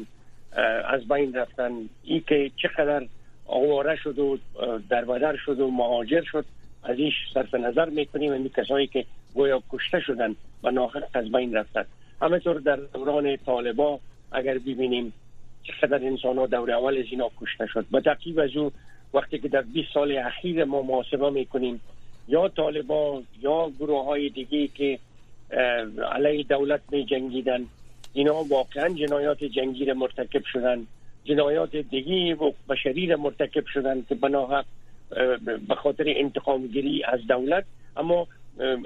از 0.85 1.09
بین 1.09 1.35
رفتن. 1.35 1.73
ای 2.03 2.21
که 2.21 2.51
چقدر 2.57 3.07
آواره 3.47 3.97
شد 3.97 4.19
و 4.19 4.39
در 4.89 5.05
بدر 5.05 5.37
شد 5.37 5.61
و 5.61 5.71
مهاجر 5.71 6.23
شد 6.23 6.45
از 6.83 6.99
ایش 6.99 7.15
صرف 7.35 7.55
نظر 7.55 7.89
می‌کنیم. 7.89 8.33
این 8.33 8.49
کسایی 8.49 8.87
که 8.87 9.05
گویا 9.35 9.63
کشته 9.71 10.01
شدن 10.01 10.37
و 10.63 10.71
ناخر 10.71 11.03
از 11.15 11.33
بین 11.33 11.55
رفتن 11.55 11.85
همینطور 12.23 12.61
در 12.61 12.77
دوران 12.77 13.37
طالبا 13.37 14.01
اگر 14.33 14.59
ببینیم 14.59 15.13
چقدر 15.63 16.07
انسان 16.07 16.39
ها 16.39 16.47
دور 16.47 16.71
اول 16.71 16.99
از 16.99 17.05
اینا 17.11 17.31
کشته 17.41 17.67
شد. 17.67 17.87
به 17.91 18.01
تقیب 18.01 18.39
از 18.39 18.57
او 18.57 18.73
وقتی 19.15 19.39
که 19.39 19.49
در 19.49 19.63
20 19.63 19.89
سال 19.95 20.19
اخیر 20.19 20.65
ما 20.65 20.83
محاسبه 20.83 21.31
می‌کنیم 21.31 21.81
یا 22.29 22.49
طالبان 22.49 23.27
یا 23.43 23.71
گروه 23.79 24.05
های 24.05 24.29
دیگه 24.29 24.69
که 24.69 24.99
علیه 26.13 26.43
دولت 26.43 26.81
می 26.91 27.05
جنگیدن 27.05 27.67
اینا 28.13 28.35
واقعا 28.35 28.89
جنایات 28.89 29.45
جنگی 29.45 29.85
را 29.85 29.95
مرتکب 29.95 30.45
شدن. 30.45 30.87
جنایات 31.25 31.77
دیگه 31.77 32.35
و 32.35 32.53
بشری 32.69 33.07
را 33.07 33.17
مرتکب 33.17 33.67
شدن 33.67 34.05
که 34.09 34.15
بناحق 34.15 34.65
به 35.69 35.75
خاطر 35.75 36.05
انتقام 36.07 36.67
گیری 36.67 37.05
از 37.05 37.27
دولت. 37.27 37.65
اما 37.97 38.27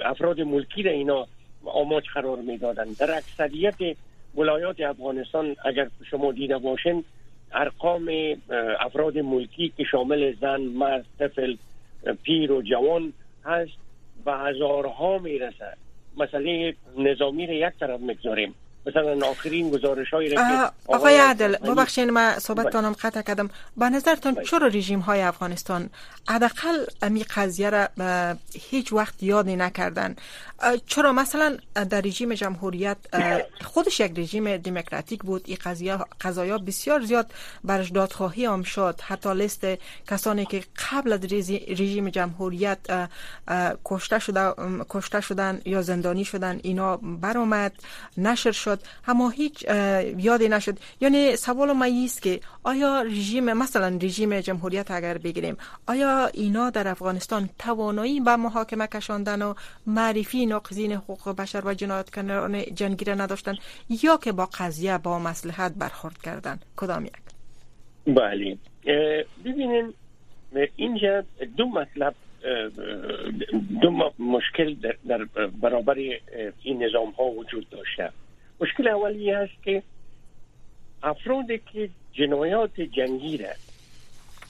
افراد 0.04 0.40
ملکی 0.40 0.82
را 0.82 0.90
اینا 0.90 1.26
آماج 1.64 2.04
قرار 2.14 2.38
می‌دادن. 2.38 2.86
در 2.98 3.10
اکثریت 3.10 3.96
ولایات 4.36 4.80
افغانستان 4.80 5.56
اگر 5.64 5.88
شما 6.10 6.32
دیده 6.32 6.58
باشین 6.58 7.04
ارقام 7.52 8.10
افراد 8.80 9.18
ملکی 9.18 9.72
که 9.76 9.84
شامل 9.84 10.34
زن 10.40 10.60
مرد 10.60 11.06
طفل 11.18 11.56
پیر 12.22 12.52
و 12.52 12.62
جوان 12.62 13.12
هست 13.44 13.72
و 14.26 14.38
هزارها 14.38 15.18
می‌رسه 15.18 15.76
مسئله 16.16 16.74
نظامی 16.98 17.46
را 17.46 17.54
یک 17.54 17.74
طرف 17.80 18.00
می‌گذاریم. 18.00 18.54
مثلا 18.86 19.26
آخرین 19.26 19.70
گزارش 19.70 20.10
هایی 20.10 20.34
آقای 20.86 21.16
عدل 21.16 21.56
ببخشید 21.56 22.08
من 22.08 22.38
صحبت 22.38 22.70
تانم 22.70 22.92
قطع 22.92 23.22
کردم. 23.22 23.50
به 23.76 23.88
نظرتان 23.88 24.34
بله. 24.34 24.44
چرا 24.44 24.66
رژیم 24.66 24.98
های 25.00 25.20
افغانستان 25.20 25.90
حداقل 26.28 26.84
امی 27.02 27.24
قضیه 27.24 27.70
را 27.70 27.88
هیچ 28.70 28.92
وقت 28.92 29.22
یادی 29.22 29.56
نکردن؟ 29.56 30.16
چرا 30.86 31.12
مثلا 31.12 31.56
در 31.90 32.00
رژیم 32.00 32.34
جمهوریت 32.34 32.96
خودش 33.64 34.00
یک 34.00 34.18
رژیم 34.18 34.56
دموکراتیک 34.56 35.20
بود 35.20 35.42
این 35.46 35.58
قضیه 35.64 35.98
قضایا 36.20 36.58
بسیار 36.58 37.00
زیاد 37.00 37.32
برش 37.64 37.90
دادخواهی 37.90 38.44
هم 38.44 38.62
شد. 38.62 39.00
حتی 39.02 39.34
لیست 39.34 39.66
کسانی 40.08 40.46
که 40.46 40.62
قبل 40.90 41.12
از 41.12 41.20
رژیم 41.68 42.08
جمهوریت 42.08 42.78
کشته 43.84 44.18
شده 44.18 44.54
کشته 44.88 45.20
شدن 45.20 45.60
یا 45.64 45.82
زندانی 45.82 46.24
شدن 46.24 46.60
اینا 46.62 46.96
برآمد. 46.96 47.72
نشر 48.16 48.52
شد. 48.52 48.69
شد 48.70 48.80
اما 49.08 49.30
هیچ 49.30 49.64
یادی 50.18 50.48
نشد. 50.48 50.78
یعنی 51.00 51.36
سوال 51.36 51.72
ما 51.72 51.86
است 52.04 52.22
که 52.22 52.40
آیا 52.64 53.02
رژیم 53.02 53.52
مثلا 53.52 53.98
رژیم 54.02 54.40
جمهوریت 54.40 54.90
اگر 54.90 55.18
بگیریم 55.18 55.56
آیا 55.88 56.26
اینا 56.26 56.70
در 56.70 56.88
افغانستان 56.88 57.48
توانایی 57.58 58.20
به 58.20 58.36
محاکمه 58.36 58.86
کشاندن 58.86 59.42
و 59.42 59.54
معرفی 59.86 60.46
ناقضین 60.46 60.92
حقوق 60.92 61.36
بشر 61.36 61.62
و 61.64 61.74
جنایتکاران 61.74 62.62
جنگی 62.74 63.04
را 63.04 63.14
نداشتن 63.14 63.54
یا 64.02 64.16
که 64.16 64.32
با 64.32 64.48
قضیه 64.58 64.98
با 64.98 65.18
مصلحت 65.18 65.72
برخورد 65.72 66.18
کردن؟ 66.18 66.58
کدام 66.76 67.04
یک؟ 67.06 67.12
بله. 68.06 68.56
ببینین 69.44 69.94
اینجا 70.76 71.24
دو 71.56 71.66
مطلب 71.66 72.14
دو 73.82 73.90
مشکل 74.18 74.74
در, 75.08 75.24
برابر 75.62 75.94
این 76.62 76.82
نظام 76.84 77.10
ها 77.10 77.24
وجود 77.24 77.66
داشته. 77.70 78.10
مشکل 78.60 78.88
اولی 78.88 79.32
است 79.32 79.62
که 79.62 79.82
افرادی 81.02 81.60
که 81.72 81.90
جنایات 82.12 82.80
جنگی 82.80 83.36
را 83.36 83.48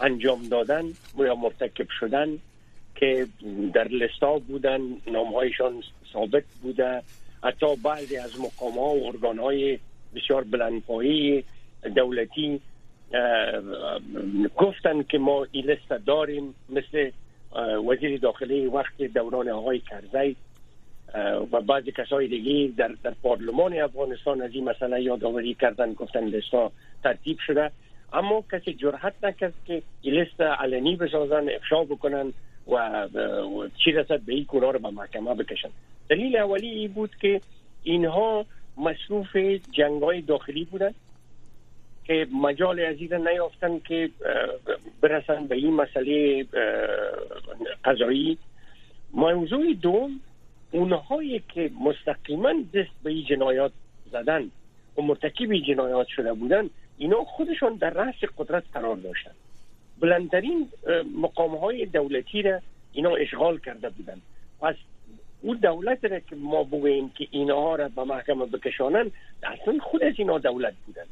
انجام 0.00 0.48
دادن 0.48 0.84
یا 1.18 1.34
مرتکب 1.34 1.86
شدن 2.00 2.38
که 2.94 3.26
در 3.74 3.88
لستا 3.88 4.38
بودن 4.38 4.80
نامهایشان 5.06 5.82
ثابت 6.12 6.44
بوده 6.62 7.02
حتی 7.42 7.76
بعضی 7.76 8.16
از 8.16 8.40
مقام 8.40 8.78
ها 8.78 8.94
و 8.94 9.06
ارگان 9.06 9.38
های 9.38 9.78
بسیار 10.14 10.44
بلندپایی 10.44 11.44
دولتی 11.96 12.60
گفتن 14.56 15.02
که 15.02 15.18
ما 15.18 15.46
این 15.52 15.64
لست 15.64 15.88
داریم 16.06 16.54
مثل 16.68 17.10
وزیر 17.88 18.18
داخلی 18.18 18.66
وقت 18.66 19.02
دوران 19.02 19.48
آقای 19.48 19.78
کرزی 19.78 20.36
و 21.52 21.60
بعضی 21.60 21.92
کسای 21.92 22.28
دیگه 22.28 22.72
در, 22.76 22.90
در 23.02 23.14
پارلمان 23.22 23.80
افغانستان 23.80 24.42
از 24.42 24.50
این 24.54 24.64
مسئله 24.64 25.02
یادآوری 25.02 25.54
کردن 25.54 25.92
گفتن 25.92 26.24
لستا 26.24 26.72
ترتیب 27.02 27.38
شده. 27.46 27.70
اما 28.12 28.44
کسی 28.52 28.74
جرحت 28.74 29.14
نکرد 29.22 29.54
که 29.66 29.82
این 30.02 30.14
لست 30.14 30.40
علنی 30.40 30.96
بسازن 30.96 31.48
افشا 31.48 31.84
بکنن 31.84 32.32
و 32.68 33.08
چی 33.84 33.92
رسد 33.92 34.20
به 34.20 34.34
این 34.34 34.46
رو 34.50 34.78
به 34.78 34.90
محکمه 34.90 35.34
بکشن. 35.34 35.68
دلیل 36.08 36.36
اولی 36.36 36.68
ای 36.68 36.88
بود 36.88 37.10
که 37.20 37.40
اینها 37.82 38.46
مصروف 38.76 39.36
جنگ 39.72 40.02
های 40.02 40.20
داخلی 40.20 40.64
بودن 40.64 40.94
که 42.04 42.26
مجال 42.42 42.80
عزیز 42.80 43.12
نیافتن 43.12 43.78
که 43.78 44.10
برسن 45.00 45.46
به 45.46 45.56
این 45.56 45.72
مسئله 45.72 46.46
قضایی. 47.84 48.38
موضوع 49.14 49.74
دوم 49.82 50.20
اونهایی 50.72 51.42
که 51.54 51.70
مستقیما 51.80 52.52
دست 52.74 52.90
به 53.02 53.10
این 53.10 53.24
جنایات 53.24 53.72
زدن 54.12 54.50
و 54.96 55.02
مرتکب 55.02 55.56
جنایات 55.56 56.06
شده 56.06 56.32
بودن 56.32 56.70
اینا 56.98 57.24
خودشون 57.24 57.74
در 57.74 57.90
رأس 57.90 58.14
قدرت 58.38 58.64
قرار 58.72 58.96
داشتن. 58.96 59.30
بلندترین 60.00 60.68
مقام 61.20 61.56
های 61.56 61.86
دولتی 61.86 62.42
را 62.42 62.60
اینا 62.92 63.14
اشغال 63.14 63.58
کرده 63.58 63.90
بودن. 63.90 64.20
پس 64.60 64.74
اون 65.42 65.56
دولت 65.56 66.04
را 66.04 66.20
که 66.20 66.36
ما 66.36 66.64
بگوییم 66.64 67.10
که 67.10 67.26
اینها 67.30 67.76
را 67.76 67.88
به 67.88 68.04
محکمه 68.04 68.46
بکشانن 68.46 69.10
اصلا 69.42 69.78
خود 69.78 70.02
از 70.02 70.14
اینا 70.16 70.38
دولت 70.38 70.74
بودن. 70.86 71.04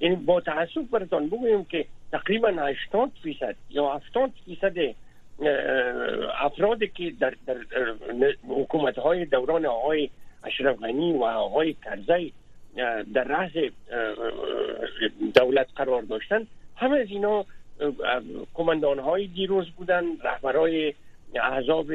یعنی 0.00 0.16
با 0.16 0.40
تعصب 0.40 0.90
براتان 0.90 1.26
بگوییم 1.26 1.64
که 1.64 1.84
تقریبا 2.12 2.48
80 2.48 3.10
فیصد 3.22 3.56
یا 3.70 3.94
70 3.94 4.30
فیصد 4.44 4.94
افرادی 6.40 6.88
که 6.88 7.12
در, 7.20 7.34
در 7.46 7.56
حکومت 8.48 8.98
های 8.98 9.24
دوران 9.24 9.66
آقای 9.66 10.10
اشرف 10.44 10.78
غنی 10.78 11.12
و 11.12 11.24
آقای 11.24 11.76
کرزی 11.84 12.32
در 13.14 13.24
رأس 13.24 13.50
دولت 15.34 15.66
قرار 15.76 16.02
داشتن 16.02 16.46
همه 16.76 16.98
از 16.98 17.06
اینا 17.08 17.44
کماندان 18.54 18.98
های 18.98 19.26
دیروز 19.26 19.70
بودن 19.70 20.04
رهبرای 20.24 20.94
احزاب 21.34 21.86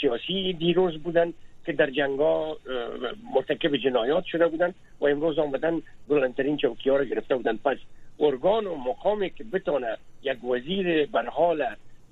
سیاسی 0.00 0.52
دیروز 0.52 1.02
بودن 1.02 1.32
که 1.66 1.72
در 1.72 1.90
جنگا 1.90 2.56
مرتکب 3.34 3.76
جنایات 3.76 4.24
شده 4.24 4.48
بودن 4.48 4.74
و 5.00 5.06
امروز 5.06 5.38
آمدن 5.38 5.82
بلندترین 6.08 6.56
چوکی 6.56 6.90
ها 6.90 6.96
را 6.96 7.04
گرفته 7.04 7.36
بودن. 7.36 7.56
پس 7.56 7.76
ارگان 8.20 8.66
و 8.66 8.76
مقامی 8.76 9.30
که 9.30 9.44
بتونه 9.44 9.96
یک 10.22 10.44
وزیر 10.44 11.06
برحال 11.06 11.66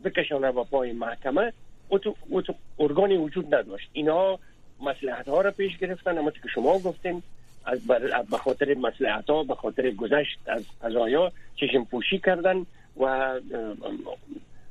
بکشانه 0.05 0.53
با 0.53 0.65
پای 0.65 0.93
محکمه 0.93 1.53
او 1.89 2.43
تو 2.43 2.55
ارگانی 2.79 3.17
وجود 3.17 3.55
نداشت. 3.55 3.91
اینا 3.93 4.39
مسلحت 4.81 5.29
ها 5.29 5.41
را 5.41 5.51
پیش 5.51 5.79
گرفتن 5.79 6.19
اما 6.19 6.31
که 6.31 6.49
شما 6.55 6.79
گفتین 6.79 7.23
از 7.65 7.87
به 8.31 8.37
خاطر 8.37 8.75
مسلحت 8.75 9.31
ها 9.31 9.43
به 9.43 9.55
خاطر 9.55 9.91
گذشت 9.91 10.39
از 10.47 10.65
قضایا 10.83 11.33
چشم 11.57 11.85
پوشی 11.85 12.19
کردن 12.19 12.67
و 13.01 13.35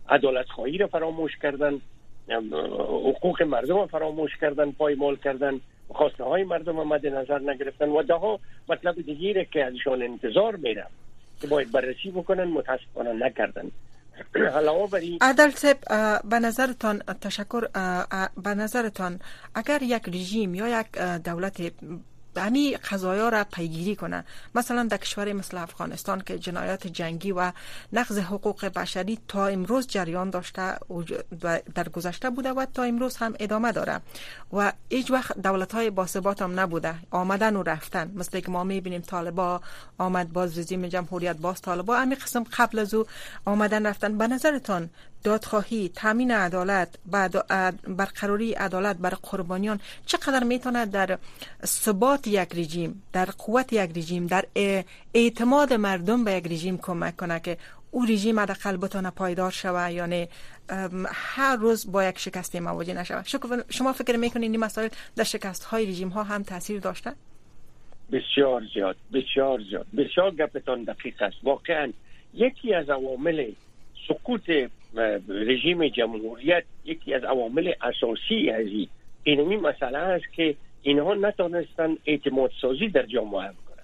عدالت 0.10 0.50
خواهی 0.50 0.77
را 0.77 0.88
فراموش 0.88 1.38
کردن 1.38 1.81
حقوق 2.89 3.43
مردم 3.43 3.75
را 3.75 3.88
فراموش 3.88 4.31
کردن 4.41 4.72
پایمال 4.72 5.15
کردن 5.15 5.60
خواسته 5.89 6.24
های 6.24 6.43
مردم 6.43 6.88
مد 6.88 7.08
نظر 7.08 7.39
نگرفتن 7.39 7.89
و 7.89 8.04
ده 8.04 8.39
مطلب 8.69 8.95
دیگیره 8.95 9.45
که 9.45 9.65
ازشان 9.65 10.02
انتظار 10.02 10.56
میره 10.56 10.86
که 11.41 11.47
باید 11.47 11.71
بررسی 11.71 12.12
بکنن 12.12 12.43
متاسفانه 12.43 13.13
نکردن. 13.13 13.71
عدل 15.21 15.51
سب 15.51 15.77
به 16.30 16.39
نظرتان 16.39 16.99
تشکر 17.21 17.62
به 18.43 18.56
نظرتان 18.56 19.19
اگر 19.56 19.84
یک 19.84 20.10
رژیم 20.10 20.56
یا 20.56 20.80
یک 20.80 20.97
دولت 21.23 21.62
همی 22.38 22.78
قضایا 22.78 23.30
را 23.30 23.43
پیگیری 23.43 23.95
کنه 23.95 24.26
مثلا 24.56 24.84
در 24.84 24.97
کشور 24.97 25.34
مثل 25.34 25.58
افغانستان 25.58 26.21
که 26.21 26.39
جنایات 26.39 26.88
جنگی 26.88 27.32
و 27.32 27.52
نقض 27.93 28.17
حقوق 28.17 28.65
بشری 28.65 29.19
تا 29.28 29.47
امروز 29.47 29.88
جریان 29.88 30.30
داشته 30.30 30.78
در 31.76 31.89
گذشته 31.89 32.30
بوده 32.30 32.54
و 32.54 32.65
تا 32.73 32.84
امروز 32.84 33.17
هم 33.17 33.34
ادامه 33.39 33.71
داره. 33.71 34.02
و 34.54 34.73
هیچ 34.89 35.12
وقت 35.12 35.39
دولت 35.39 35.71
های 35.71 35.89
باثبات 35.89 36.41
هم 36.41 36.60
نبوده. 36.60 36.95
آمدن 37.12 37.56
و 37.56 37.63
رفتن. 37.63 38.12
مثل 38.15 38.39
که 38.39 38.52
ما 38.52 38.63
می‌بینیم 38.63 39.02
طالبا 39.02 39.62
آمد 39.97 40.34
باز 40.34 40.60
رژیم 40.60 40.88
جمهوریت 40.88 41.38
باز 41.38 41.62
طالبا. 41.62 41.97
همین 41.97 42.17
قسم 42.17 42.43
قبل 42.58 42.80
از 42.80 42.93
او 42.93 43.06
آمدن 43.45 43.86
رفتن. 43.86 44.17
به 44.17 44.28
نظرتان 44.28 44.89
دادخواهی 45.23 45.89
تامین 45.89 46.32
عدالت 46.32 46.99
برقراری 47.88 48.53
عدالت 48.53 48.97
بر 48.97 49.10
قربانیان 49.10 49.80
چقدر 50.06 50.43
می‌تونه 50.43 50.86
در 50.86 51.17
ثبات 51.65 52.27
یک 52.27 52.49
رژیم 52.56 53.03
در 53.13 53.25
قوت 53.25 53.73
یک 53.73 53.97
رژیم 53.97 54.27
در 54.27 54.45
اعتماد 55.13 55.73
مردم 55.73 56.23
به 56.23 56.34
یک 56.34 56.45
رژیم 56.45 56.77
کمک 56.77 57.15
کنه 57.15 57.39
که 57.39 57.58
او 57.91 58.06
رژیم 58.06 58.39
حداقل 58.39 58.77
بتونه 58.77 59.10
پایدار 59.10 59.51
شوه 59.51 59.91
یعنی 59.91 60.27
هر 61.13 61.56
روز 61.56 61.91
با 61.91 62.03
یک 62.03 62.19
شکست 62.19 62.56
مواجه 62.56 62.93
نشوه 62.93 63.23
شما 63.69 63.93
فکر 63.93 64.17
می‌کنید 64.17 64.51
این 64.51 64.60
مسائل 64.60 64.89
در 65.15 65.23
شکست 65.23 65.63
های 65.63 65.86
رژیم 65.86 66.10
ها 66.10 66.23
هم 66.23 66.43
تاثیر 66.43 66.80
داشته 66.80 67.13
بسیار 68.12 68.63
زیاد 68.73 68.95
بسیار 69.13 69.62
زیاد. 69.69 69.86
بسیار 69.97 70.32
گپتان 70.32 70.84
دقیق 70.84 71.21
است. 71.21 71.36
واقعا 71.43 71.91
یکی 72.34 72.73
از 72.73 72.89
عوامل 72.89 73.51
سقوط 74.08 74.52
رژیم 75.30 75.88
جمهوریت 75.88 76.63
یکی 76.86 77.13
از 77.13 77.24
عوامل 77.24 77.74
اساسی 77.82 78.50
از 78.50 78.67
این 79.24 79.60
مسئله 79.60 79.98
است 79.98 80.34
که 80.34 80.56
اینها 80.82 81.13
نتونستن 81.13 81.98
اعتماد 82.06 82.52
سازی 82.62 82.88
در 82.88 83.06
جامعه 83.06 83.52
بکنن 83.52 83.84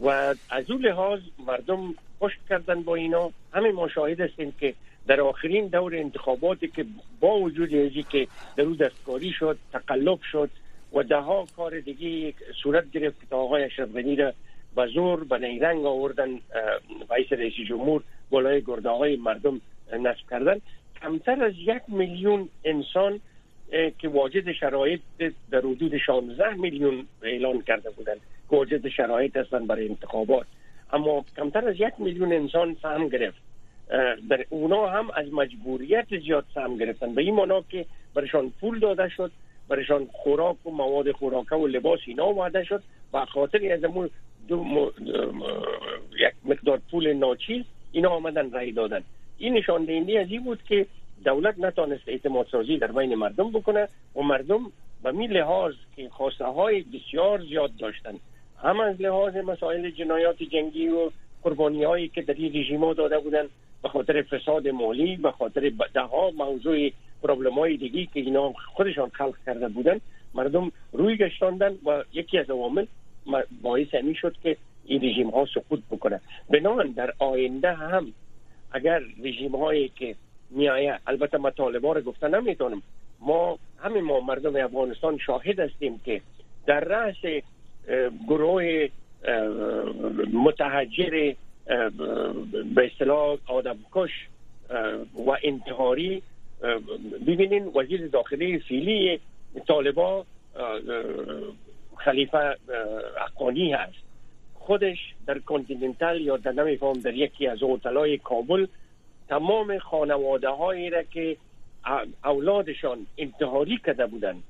و 0.00 0.34
از 0.50 0.70
اون 0.70 0.80
لحاظ 0.80 1.20
مردم 1.46 1.94
پشت 2.20 2.38
کردن 2.48 2.82
با 2.82 2.94
اینا. 2.94 3.30
همه 3.52 3.72
ما 3.72 3.88
شاهد 3.88 4.20
هستیم 4.20 4.54
که 4.60 4.74
در 5.06 5.20
آخرین 5.20 5.66
دور 5.66 5.96
انتخاباتی 5.96 6.68
که 6.68 6.84
با 7.20 7.38
وجود 7.38 7.74
ازی 7.74 8.02
که 8.02 8.28
در 8.56 8.64
دستکاری 8.64 9.32
شد 9.32 9.58
تقلب 9.72 10.18
شد 10.32 10.50
و 10.92 11.02
ده 11.02 11.16
ها 11.16 11.46
کار 11.56 11.80
دیگه 11.80 12.34
صورت 12.62 12.90
گرفت 12.90 13.28
که 13.30 13.34
آقای 13.34 13.64
اشرف 13.64 13.88
غنی 13.88 14.16
را 14.16 14.32
به 14.76 14.86
زور 14.86 15.24
به 15.24 15.38
نیرنگ 15.38 15.86
آوردن 15.86 16.28
رئیس 17.10 17.32
رئیس 17.32 17.54
جمهور 17.68 18.02
بالای 18.30 18.62
گرده 18.62 18.88
های 18.88 19.16
مردم 19.16 19.60
نصب 19.92 20.30
کردن. 20.30 20.60
کمتر 21.02 21.44
از 21.44 21.52
یک 21.56 21.82
میلیون 21.88 22.48
انسان 22.64 23.20
که 23.98 24.08
واجد 24.08 24.52
شرایط 24.52 25.00
در 25.50 25.58
حدود 25.58 25.96
16 25.96 26.54
میلیون 26.54 27.06
اعلان 27.22 27.62
کرده 27.62 27.90
بودند 27.90 28.20
که 28.50 28.56
واجد 28.56 28.88
شرایط 28.88 29.36
هستن 29.36 29.66
برای 29.66 29.88
انتخابات. 29.88 30.46
اما 30.92 31.24
کمتر 31.36 31.68
از 31.68 31.74
یک 31.78 31.92
میلیون 31.98 32.32
انسان 32.32 32.76
سهم 32.82 33.08
گرفت. 33.08 33.38
در 34.28 34.44
اونا 34.48 34.86
هم 34.86 35.10
از 35.14 35.32
مجبوریت 35.32 36.06
زیاد 36.20 36.44
سهم 36.54 36.76
گرفتن. 36.76 37.14
به 37.14 37.22
این 37.22 37.34
معنا 37.34 37.62
که 37.70 37.86
برشان 38.14 38.52
پول 38.60 38.78
داده 38.78 39.08
شد 39.08 39.30
برشان 39.68 40.08
خوراک 40.12 40.66
و 40.66 40.70
مواد 40.70 41.12
خوراکه 41.12 41.54
و 41.54 41.66
لباس 41.66 42.00
اینا 42.06 42.26
وعده 42.26 42.64
شد. 42.64 42.82
و 43.12 43.24
خاطر 43.24 43.72
از 43.72 43.80
دو 44.48 44.92
یک 46.18 46.32
مقدار 46.44 46.80
پول 46.90 47.12
ناچیز 47.12 47.64
اینا 47.96 48.10
آمدن 48.10 48.50
رای 48.50 48.72
دادن. 48.72 49.02
این 49.38 49.54
نشان 49.54 49.84
دهنده 49.84 50.20
از 50.20 50.26
این 50.30 50.44
بود 50.44 50.62
که 50.68 50.86
دولت 51.24 51.54
نتانست 51.58 52.08
اعتماد 52.08 52.46
سازی 52.52 52.78
در 52.78 52.92
بین 52.92 53.14
مردم 53.14 53.50
بکنه 53.50 53.88
و 54.16 54.20
مردم 54.22 54.72
به 55.02 55.12
می 55.12 55.26
لحاظ 55.26 55.74
که 55.96 56.08
خواسته 56.08 56.44
های 56.44 56.82
بسیار 56.82 57.40
زیاد 57.40 57.76
داشتن. 57.76 58.14
هم 58.62 58.80
از 58.80 59.00
لحاظ 59.00 59.36
مسائل 59.36 59.90
جنایات 59.90 60.42
جنگی 60.42 60.88
و 60.88 61.10
قربانی 61.42 61.84
هایی 61.84 62.08
که 62.08 62.22
در 62.22 62.34
این 62.34 62.52
رژیم 62.60 62.92
داده 62.92 63.18
بودن 63.18 63.44
به 63.82 63.88
خاطر 63.88 64.22
فساد 64.22 64.68
مالی 64.68 65.16
به 65.16 65.30
خاطر 65.30 65.72
ده 65.94 66.00
ها 66.00 66.30
موضوع 66.30 66.90
پرابلم 67.22 67.54
های 67.58 67.76
دیگی 67.76 68.06
که 68.06 68.20
اینا 68.20 68.52
خودشان 68.74 69.08
خلق 69.08 69.34
کرده 69.46 69.68
بودن 69.68 70.00
مردم 70.34 70.72
روی 70.92 71.16
گشتاندن 71.16 71.78
و 71.86 72.04
یکی 72.12 72.38
از 72.38 72.50
عوامل 72.50 72.86
باعث 73.62 73.94
همی 73.94 74.14
شد 74.14 74.34
که 74.42 74.56
این 74.86 75.04
رژیم 75.04 75.30
ها 75.30 75.46
سقوط 75.54 75.80
بکنه. 75.90 76.20
بنابراین 76.50 76.92
در 76.92 77.12
آینده 77.18 77.72
هم 77.72 78.12
اگر 78.72 79.00
رژیم 79.24 79.56
هایی 79.56 79.88
که 79.88 80.14
میایه 80.50 80.98
البته 81.06 81.38
ما 81.38 81.50
طالبا 81.50 81.92
رو 81.92 82.00
گفته 82.00 82.28
نمی‌تونم 82.28 82.82
ما 83.20 83.58
همه 83.78 84.00
ما 84.00 84.20
مردم 84.20 84.56
افغانستان 84.56 85.18
شاهد 85.18 85.60
هستیم 85.60 86.00
که 86.04 86.20
در 86.66 86.80
رأس 86.80 87.42
گروه 88.28 88.88
متحجر 90.32 91.34
به 92.74 92.90
اصطلاح 92.92 93.38
آدم 93.46 93.76
کش 93.92 94.10
و 95.26 95.36
انتحاری 95.42 96.22
ببینین 97.26 97.64
وزیر 97.74 98.06
داخلی 98.06 98.58
فیلی 98.58 99.20
طالبا 99.68 100.24
خلیفه 101.96 102.56
اقانی 103.26 103.72
هست. 103.72 104.05
خودش 104.66 104.98
در 105.26 105.38
کنتیننتال 105.38 106.20
یا 106.20 106.36
در 106.36 106.52
نمیفهم 106.52 106.92
در 106.92 107.14
یکی 107.14 107.46
از 107.46 107.62
هتل‌های 107.62 108.18
کابل 108.18 108.66
تمام 109.28 109.78
خانواده 109.78 110.48
هایی 110.48 110.90
را 110.90 111.02
که 111.02 111.36
اولادشان 112.24 113.06
انتحاری 113.18 113.78
کرده 113.86 114.06
بودند 114.06 114.42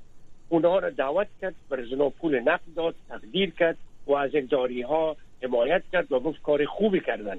اونها 0.49 0.79
را 0.79 0.89
دعوت 0.89 1.27
کرد 1.41 1.55
بر 1.69 1.85
زنا 1.85 2.09
پول 2.09 2.39
نقد 2.39 2.61
داد 2.75 2.95
تقدیر 3.09 3.51
کرد 3.51 3.77
و 4.07 4.13
از 4.13 4.31
اقداری 4.33 4.81
ها 4.81 5.15
حمایت 5.43 5.83
کرد 5.91 6.11
و 6.11 6.19
گفت 6.19 6.41
کار 6.41 6.65
خوبی 6.65 6.99
کردن. 6.99 7.37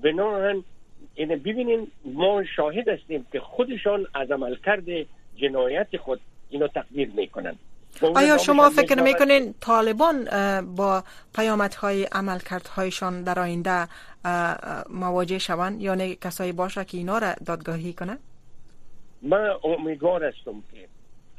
بنابراین 0.00 0.64
این 1.14 1.28
ببینین 1.28 1.86
ما 2.04 2.44
شاهد 2.44 2.88
هستیم 2.88 3.26
که 3.32 3.40
خودشان 3.40 4.06
از 4.14 4.30
عمل 4.30 4.54
کرده 4.54 5.06
جنایت 5.36 5.96
خود 5.96 6.20
اینو 6.50 6.68
تقدیر 6.68 7.10
می‌کنن 7.16 7.54
آیا 8.02 8.38
شما 8.38 8.70
فکر 8.70 9.02
می‌کنین 9.02 9.54
طالبان 9.60 10.24
با 10.76 11.04
پیامدهای 11.34 12.04
عملکردهایشان 12.04 13.22
در 13.22 13.40
آینده 13.40 13.88
مواجه 14.90 15.38
شوند 15.38 15.82
یا 15.82 15.94
نه 15.94 16.14
کسایی 16.14 16.52
باشه 16.52 16.84
که 16.84 16.98
اینا 16.98 17.18
را 17.18 17.34
دادگاهی 17.46 17.92
کنند؟ 17.92 18.18
من 19.22 19.50
امیدوار 19.64 20.24
هستم 20.24 20.62
که 20.72 20.88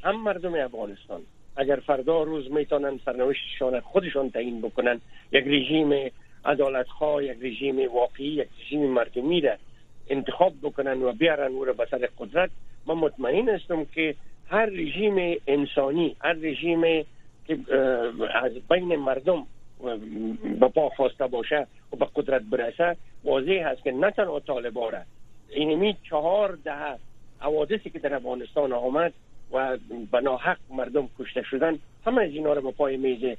هم 0.03 0.23
مردم 0.23 0.53
افغانستان 0.53 1.21
اگر 1.55 1.75
فردا 1.87 2.23
روز 2.23 2.51
می‌تونن 2.51 2.99
سرنوشتشان 3.05 3.79
خودشان 3.79 4.29
تعیین 4.29 4.61
بکنن 4.61 5.01
یک 5.31 5.43
رژیم 5.47 6.11
عدالت 6.45 6.85
یک 7.21 7.37
رژیم 7.41 7.93
واقعی 7.93 8.27
یک 8.27 8.47
رژیم 8.65 8.89
مردمی 8.89 9.41
را 9.41 9.55
انتخاب 10.09 10.53
بکنن 10.61 11.01
و 11.01 11.11
بیارن 11.11 11.51
او 11.51 11.65
را 11.65 11.73
به 11.73 11.87
سر 11.91 12.09
قدرت 12.17 12.49
من 12.85 12.95
مطمئن 12.95 13.49
هستم 13.49 13.85
که 13.85 14.15
هر 14.49 14.65
رژیم 14.65 15.37
انسانی 15.47 16.15
هر 16.21 16.33
رژیم 16.33 16.81
که 17.47 17.57
از 18.33 18.51
بین 18.69 18.95
مردم 18.95 19.45
به 20.59 20.67
پا 20.67 20.89
خواسته 20.89 21.27
باشه 21.27 21.67
و 21.93 21.95
به 21.95 22.07
قدرت 22.15 22.41
برسه 22.41 22.95
واضح 23.23 23.61
هست 23.65 23.83
که 23.83 23.91
نه 23.91 24.11
تنها 24.11 24.39
طالبا 24.39 24.89
را 24.89 24.99
اینمی 25.49 25.97
چهار 26.09 26.57
ده 26.65 26.97
حوادثی 27.39 27.89
که 27.89 27.99
در 27.99 28.13
افغانستان 28.13 28.73
آمد 28.73 29.13
و 29.51 29.77
به 30.11 30.21
ناحق 30.21 30.57
مردم 30.69 31.09
کشته 31.19 31.41
شدن 31.41 31.79
همه 32.05 32.21
از 32.21 32.29
اینا 32.29 32.53
را 32.53 32.61
به 32.61 32.71
پای 32.71 32.97
میز 32.97 33.37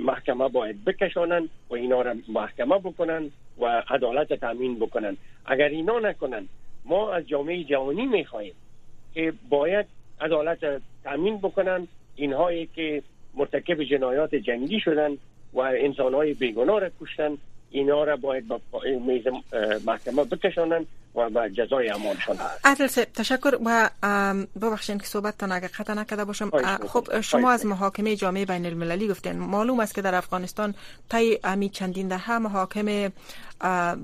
محکمه 0.00 0.48
باید 0.48 0.84
بکشانن 0.84 1.48
و 1.70 1.74
اینا 1.74 2.02
را 2.02 2.14
محکمه 2.28 2.78
بکنن 2.78 3.30
و 3.60 3.82
عدالت 3.88 4.32
تامین 4.32 4.78
بکنن. 4.78 5.16
اگر 5.46 5.68
اینا 5.68 5.98
نکنن 5.98 6.48
ما 6.84 7.12
از 7.12 7.28
جامعه 7.28 7.64
جهانی 7.64 8.06
می‌خواهیم 8.06 8.54
که 9.14 9.32
باید 9.48 9.86
عدالت 10.20 10.82
تامین 11.04 11.38
بکنن 11.38 11.88
اینهایی 12.16 12.66
که 12.66 13.02
مرتکب 13.34 13.84
جنایات 13.84 14.34
جنگی 14.34 14.80
شدن 14.80 15.10
و 15.52 15.58
انسانهای 15.58 16.34
بیگناه 16.34 16.80
را 16.80 16.90
کشتن 17.00 17.38
اینا 17.70 18.04
را 18.04 18.16
باید 18.16 18.48
به 18.48 18.58
میز 19.06 19.22
محکمه 19.86 20.24
بکشانن 20.24 20.86
و 21.14 21.30
به 21.30 21.50
جزای 21.50 21.88
اعمالشان 21.88 22.38
عدل 22.64 22.86
تشکر 22.86 23.58
و 23.64 23.90
ببخشید 24.60 25.00
که 25.00 25.06
صحبتتان 25.06 25.52
اگر 25.52 25.68
قطع 25.78 25.94
نکرده 25.94 26.24
باشم. 26.24 26.50
خب 26.88 27.20
شما 27.20 27.50
از 27.50 27.66
محاکمه 27.66 28.16
جامعه 28.16 28.44
بین 28.44 28.66
المللی 28.66 29.08
گفتین. 29.08 29.32
معلوم 29.32 29.80
است 29.80 29.94
که 29.94 30.02
در 30.02 30.14
افغانستان 30.14 30.74
طی 31.10 31.38
امی 31.44 31.68
چندین 31.68 32.08
دهه 32.08 32.38
محاکمه 32.38 33.12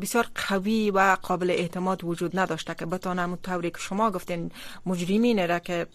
بسیار 0.02 0.26
قوی 0.48 0.90
و 0.90 1.16
قابل 1.22 1.50
اعتماد 1.50 2.04
وجود 2.04 2.38
نداشته 2.38 2.74
که 2.74 2.86
بتانم 2.86 3.38
طوری 3.42 3.70
که 3.70 3.78
شما 3.78 4.10
گفتین 4.10 4.50
مجرمین 4.86 5.48
را 5.48 5.58
که 5.58 5.86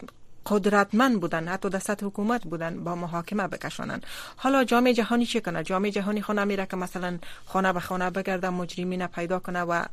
قدرتمند 0.46 1.20
بودن 1.20 1.48
حتی 1.48 1.68
در 1.68 1.78
سطح 1.78 2.06
حکومت 2.06 2.44
بودن 2.44 2.84
با 2.84 2.94
محاکمه 2.94 3.48
بکشانن 3.48 4.00
حالا 4.36 4.64
جامعه 4.64 4.94
جهانی 4.94 5.26
چه 5.26 5.40
کنه؟ 5.40 5.62
جامعه 5.62 5.90
جهانی 5.90 6.22
خونه 6.22 6.44
میره 6.44 6.66
که 6.66 6.76
مثلا 6.76 7.18
خانه 7.46 7.72
به 7.72 7.80
خانه 7.80 8.10
بگرده 8.10 8.50
مجرمین 8.50 9.06
پیدا 9.06 9.38
کنه 9.38 9.62
و 9.62 9.84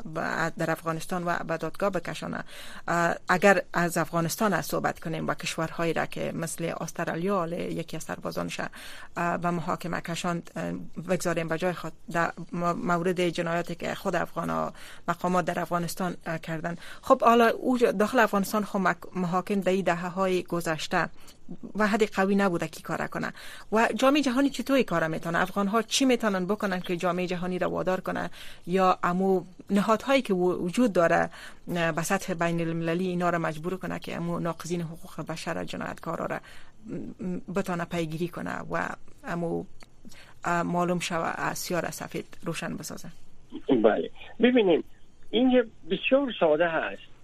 در 0.57 0.71
افغانستان 0.71 1.23
و 1.25 1.37
به 1.43 1.57
دادگاه 1.57 1.89
بکشانه. 1.89 2.43
اگر 3.29 3.61
از 3.73 3.97
افغانستان 3.97 4.53
از 4.53 4.65
صحبت 4.65 4.99
کنیم 4.99 5.27
و 5.27 5.33
کشورهایی 5.33 5.93
را 5.93 6.05
که 6.05 6.31
مثل 6.35 6.73
استرالیا 6.81 7.47
یکی 7.47 7.97
از 7.97 8.03
سربازانش 8.03 8.61
به 9.15 9.51
محاکمه 9.51 10.01
کشان 10.01 10.43
بگذاریم. 11.09 11.55
جای 11.55 11.73
خود 11.73 11.93
در 12.11 12.31
مورد 12.73 13.29
جنایاتی 13.29 13.75
که 13.75 13.95
خود 13.95 14.15
افغان 14.15 14.73
مقامات 15.07 15.45
در 15.45 15.59
افغانستان 15.59 16.15
کردن. 16.43 16.77
خب 17.01 17.21
حالا 17.21 17.51
داخل 17.99 18.19
افغانستان 18.19 18.65
خب 18.65 18.87
محاکم 19.15 19.61
در 19.61 19.81
دهه 19.81 20.07
های 20.07 20.36
گذشته 20.43 21.09
و 21.75 21.87
حد 21.87 22.03
قوی 22.13 22.35
نبوده 22.35 22.67
که 22.67 22.81
کار 22.81 23.07
کنه. 23.07 23.33
و 23.71 23.87
جامعه 23.95 24.21
جهانی 24.21 24.49
چطوری 24.49 24.83
کار 24.83 25.07
می‌تونه؟ 25.07 25.39
افغان 25.39 25.67
ها 25.67 25.81
چی 25.81 26.05
می‌تونن 26.05 26.45
بکنن 26.45 26.79
که 26.79 26.97
جامعه 26.97 27.27
جهانی 27.27 27.59
را 27.59 27.69
وادار 27.69 27.99
کنه؟ 28.01 28.29
یا 28.67 28.99
امو 29.03 29.43
نهادهایی 29.69 30.21
که 30.21 30.33
وجود 30.33 30.93
داره 30.93 31.29
به 31.67 32.01
سطح 32.03 32.33
بین 32.33 32.61
المللی 32.61 33.07
اینا 33.07 33.29
را 33.29 33.39
مجبور 33.39 33.77
کنه 33.77 33.99
که 33.99 34.15
امو 34.15 34.39
ناقضین 34.39 34.81
حقوق 34.81 35.25
بشر 35.25 35.63
جنایتکارا 35.63 36.25
را 36.25 36.39
بتانه 37.55 37.85
پیگیری 37.85 38.27
کنه 38.27 38.59
و 38.71 38.89
امو 39.23 39.63
معلوم 40.45 40.99
شوه 40.99 41.33
از 41.35 41.57
سیار 41.57 41.91
سفید 41.91 42.37
روشن 42.45 42.77
بسازه. 42.77 43.09
بله. 43.83 44.11
ببینیم 44.39 44.83
این 45.29 45.71
بسیار 45.89 46.33
ساده 46.39 46.67
هست. 46.69 47.16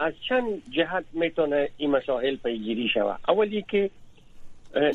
از 0.00 0.12
چند 0.28 0.62
جهت 0.70 1.04
می‌تونه 1.12 1.68
این 1.76 1.90
مسائل 1.90 2.36
پیگیری 2.36 2.88
شود؟ 2.88 3.20
اولی 3.28 3.62
که 3.62 3.90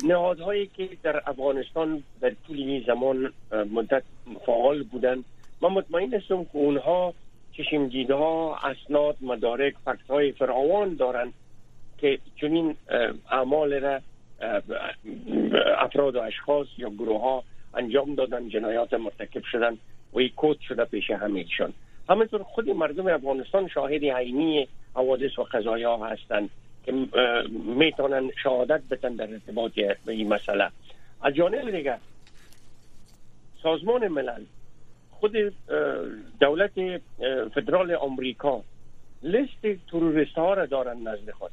نهادهایی 0.04 0.70
که 0.76 0.88
در 1.02 1.22
افغانستان 1.26 2.02
در 2.20 2.32
طول 2.46 2.56
این 2.56 2.84
زمان 2.86 3.32
مدت 3.72 4.02
فعال 4.46 4.82
بودن 4.82 5.24
ما 5.60 5.68
مطمئن 5.68 6.14
هستم 6.14 6.44
که 6.44 6.50
اونها 6.52 7.14
چشم 7.52 7.90
ها 8.10 8.56
اسناد 8.56 9.16
مدارک 9.20 9.74
فکت 9.84 10.10
های 10.10 10.32
فراوان 10.32 10.94
دارند 10.94 11.32
که 11.98 12.18
چنین 12.40 12.76
اعمال 13.30 13.72
را 13.72 14.00
افراد 15.78 16.16
و 16.16 16.20
اشخاص 16.20 16.66
یا 16.78 16.90
گروه 16.90 17.20
ها 17.20 17.44
انجام 17.74 18.14
دادن 18.14 18.48
جنایات 18.48 18.94
مرتکب 18.94 19.42
شدن 19.44 19.78
و 20.12 20.18
این 20.18 20.30
کود 20.36 20.60
شده 20.60 20.84
پیش 20.84 21.10
همیشان 21.10 21.72
همینطور 22.08 22.42
خود 22.42 22.70
مردم 22.70 23.06
افغانستان 23.06 23.68
شاهد 23.68 24.04
عینی 24.04 24.68
حوادث 24.96 25.38
و 25.38 25.42
قضایی 25.42 25.84
ها 25.84 26.06
هستند 26.06 26.50
که 26.86 26.92
می‌تونن 27.76 28.30
شهادت 28.42 28.82
بتن 28.90 29.16
در 29.16 29.32
ارتباط 29.32 29.72
به 30.04 30.12
این 30.12 30.28
مسئله. 30.28 30.70
از 31.22 31.34
جانب 31.34 31.70
دیگر 31.70 31.98
سازمان 33.62 34.08
ملل 34.08 34.42
خود 35.10 35.36
دولت 36.40 37.00
فدرال 37.54 37.94
آمریکا 37.94 38.62
لیست 39.22 39.86
تروریست 39.90 40.34
ها 40.34 40.54
را 40.54 40.66
دارن 40.66 41.08
نزد 41.08 41.30
خود. 41.30 41.50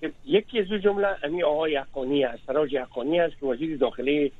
که 0.00 0.12
یکی 0.26 0.58
از 0.60 0.66
جمله 0.66 1.08
امی 1.22 1.42
آقای 1.42 1.76
حقانی 1.76 2.24
است 2.24 2.42
سراج 2.46 2.76
حقانی 2.76 3.20
است 3.20 3.40
که 3.40 3.46
وزیر 3.46 3.76
داخلی 3.76 4.32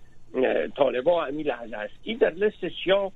طالبا 0.76 1.24
امی 1.24 1.42
لحظه 1.42 1.76
است. 1.76 1.94
این 2.02 2.18
در 2.18 2.30
لیست 2.30 2.68
سیاه 2.84 3.12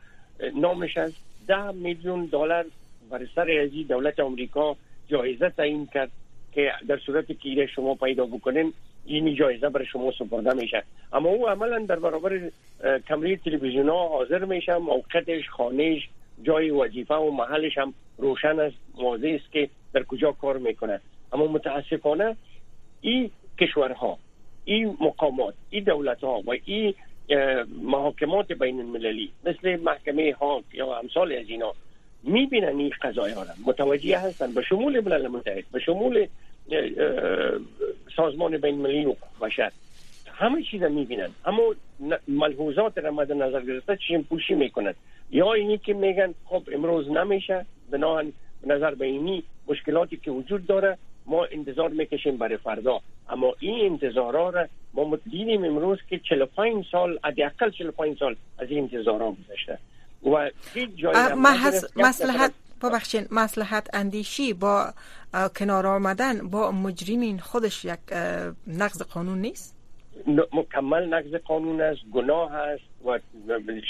نامش 0.54 0.96
از 0.96 1.12
ده 1.48 1.70
میلیون 1.70 2.26
دلار 2.26 2.64
بر 3.10 3.26
سر 3.34 3.50
ازی 3.50 3.84
دولت 3.84 4.20
آمریکا 4.20 4.76
جایزه 5.12 5.48
تعیین 5.48 5.86
کرد 5.94 6.10
که 6.52 6.72
در 6.88 6.98
صورتی 6.98 7.34
که 7.34 7.66
شما 7.66 7.94
پیدا 7.94 8.26
بکنین 8.26 8.72
این 9.06 9.34
جایزه 9.34 9.68
برای 9.68 9.86
شما 9.86 10.12
سپرده 10.18 10.54
میشه. 10.54 10.82
اما 11.12 11.28
او 11.28 11.48
عملا 11.48 11.78
در 11.78 11.98
برابر 11.98 12.50
کمری 13.08 13.36
تلویزیون 13.36 13.88
ها 13.88 14.08
حاضر 14.08 14.44
میشه. 14.44 14.76
موقعش 14.76 15.48
خانهش 15.48 16.08
جای 16.42 16.70
وظیفه 16.70 17.14
و 17.14 17.30
محلش 17.30 17.78
هم 17.78 17.94
روشن 18.18 18.60
است. 18.60 18.76
واضح 18.94 19.38
است 19.40 19.52
که 19.52 19.68
در 19.92 20.02
کجا 20.02 20.32
کار 20.32 20.58
می‌کنه. 20.58 21.00
اما 21.32 21.46
متاسفانه 21.46 22.36
این 23.00 23.30
کشورها 23.60 24.18
این 24.64 24.96
مقامات 25.00 25.54
این 25.70 25.84
دولت 25.84 26.24
ها 26.24 26.42
و 26.46 26.50
این 26.64 26.94
محاکمات 27.82 28.52
بین 28.52 28.80
المللی 28.80 29.30
مثل 29.44 29.76
محکمه 29.76 30.34
ها 30.40 30.62
یا 30.72 30.98
امثال 30.98 31.32
از 31.32 31.48
اینا 31.48 31.72
می‌بینن 32.22 32.78
این 32.78 32.92
قضایه 33.02 33.34
ها 33.34 33.44
متوجه 33.66 34.18
هستن. 34.18 34.54
به 34.54 34.62
شمول 34.62 35.00
ملل 35.00 35.28
متحد 35.28 35.64
به 35.72 35.78
شمول 35.78 36.26
سازمان 38.16 38.56
بین 38.58 38.74
المللی 38.74 39.04
و 39.04 39.14
بشر. 39.40 39.72
همه 40.32 40.62
چیز 40.62 40.82
می‌بینن. 40.82 41.28
اما 41.44 41.74
ملحوظات 42.28 42.98
را 42.98 43.10
مد 43.10 43.32
نظر 43.32 43.60
گرفته 43.60 43.96
چیم 44.08 44.22
پوشی 44.22 44.54
می‌کنن. 44.54 44.94
یا 45.30 45.52
اینی 45.52 45.78
که 45.78 45.94
میگن 45.94 46.34
خب 46.44 46.62
امروز 46.72 47.10
نمیشه. 47.10 47.66
بناهن 47.90 48.32
نظر 48.66 48.94
به 48.94 49.06
اینی 49.06 49.42
مشکلاتی 49.68 50.16
که 50.16 50.30
وجود 50.30 50.66
داره 50.66 50.98
ما 51.26 51.44
انتظار 51.44 51.88
می‌کشیم 51.88 52.36
برای 52.36 52.56
فردا. 52.56 53.00
اما 53.28 53.54
این 53.60 53.92
انتظارها 53.92 54.50
را 54.50 54.66
ما 54.94 55.18
دیدیم 55.30 55.64
امروز 55.64 55.98
که 56.10 56.18
45 56.18 56.84
سال 56.92 57.18
حداقل 57.24 57.70
45 57.70 58.18
سال 58.18 58.36
از 58.58 58.70
این 58.70 58.78
انتظارها 58.78 59.36
گذشته. 59.48 59.78
و 60.22 60.50
هیچ 60.74 60.90
جای 60.96 61.14
مسلحت 61.96 62.52
ببخشین 62.82 63.26
مسلحت 63.30 63.88
اندیشی 63.92 64.52
با 64.52 64.92
کنار 65.56 65.86
آمدن 65.86 66.48
با 66.48 66.70
مجرمین 66.70 67.38
خودش 67.38 67.84
یک 67.84 67.98
نقض 68.66 69.02
قانون 69.02 69.38
نیست؟ 69.38 69.76
مکمل 70.52 71.14
نقض 71.14 71.34
قانون 71.34 71.80
است 71.80 72.00
گناه 72.12 72.52
است 72.52 72.82
و 73.04 73.18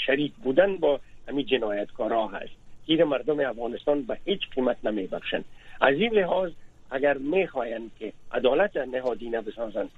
شریک 0.05 0.33
بودن 0.43 0.77
با 0.77 0.99
همین 1.27 1.45
جنایتکارا 1.45 2.27
هست. 2.27 2.53
گیر 2.85 3.03
مردم 3.03 3.39
افغانستان 3.39 4.01
به 4.01 4.17
هیچ 4.25 4.39
قیمت 4.55 4.77
نمی 4.83 5.07
بخشن 5.07 5.43
از 5.81 5.95
این 5.95 6.13
لحاظ 6.13 6.51
اگر 6.91 7.17
می‌خواهند 7.17 7.91
که 7.99 8.13
عدالت 8.31 8.77
نهادینه 8.77 9.41
بسازند 9.41 9.89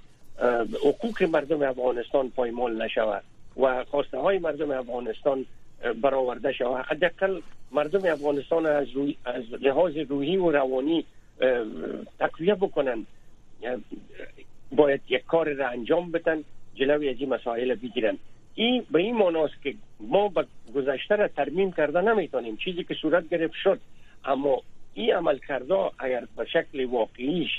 حقوق 0.84 1.22
مردم 1.22 1.62
افغانستان 1.62 2.30
پایمال 2.30 2.82
نشود 2.82 3.22
و 3.56 3.84
خواسته 3.84 4.18
های 4.18 4.38
مردم 4.38 4.70
افغانستان 4.70 5.46
برآورده 6.02 6.52
شود. 6.52 6.84
حداقل 6.88 7.40
مردم 7.72 8.12
افغانستان 8.12 8.66
از, 8.66 8.90
روی، 8.90 9.16
از 9.24 9.44
لحاظ 9.60 9.96
روحی 9.96 10.36
و 10.36 10.50
روانی 10.50 11.04
تقویه 12.18 12.54
بکنن. 12.54 13.06
باید 14.72 15.00
یک 15.08 15.24
کار 15.24 15.52
را 15.52 15.68
انجام 15.68 16.10
بدن 16.10 16.44
جلوی 16.74 17.08
از 17.08 17.16
این 17.18 17.28
مسائل 17.28 17.74
بگیرن. 17.74 18.18
این 18.54 18.86
به 18.90 18.98
این 18.98 19.16
معناست 19.16 19.62
که 19.62 19.74
ما 20.00 20.28
به 20.28 20.46
گذشته 20.74 21.16
را 21.16 21.28
ترمیم 21.28 21.72
کرده 21.72 22.00
نمی‌تونیم. 22.00 22.56
چیزی 22.56 22.84
که 22.84 22.94
صورت 22.94 23.28
گرفت 23.28 23.54
شد. 23.62 23.80
اما 24.24 24.62
این 24.94 25.14
عمل 25.14 25.38
کرده 25.38 25.74
اگر 25.98 26.24
به 26.36 26.44
شکل 26.44 26.84
واقعیش 26.84 27.50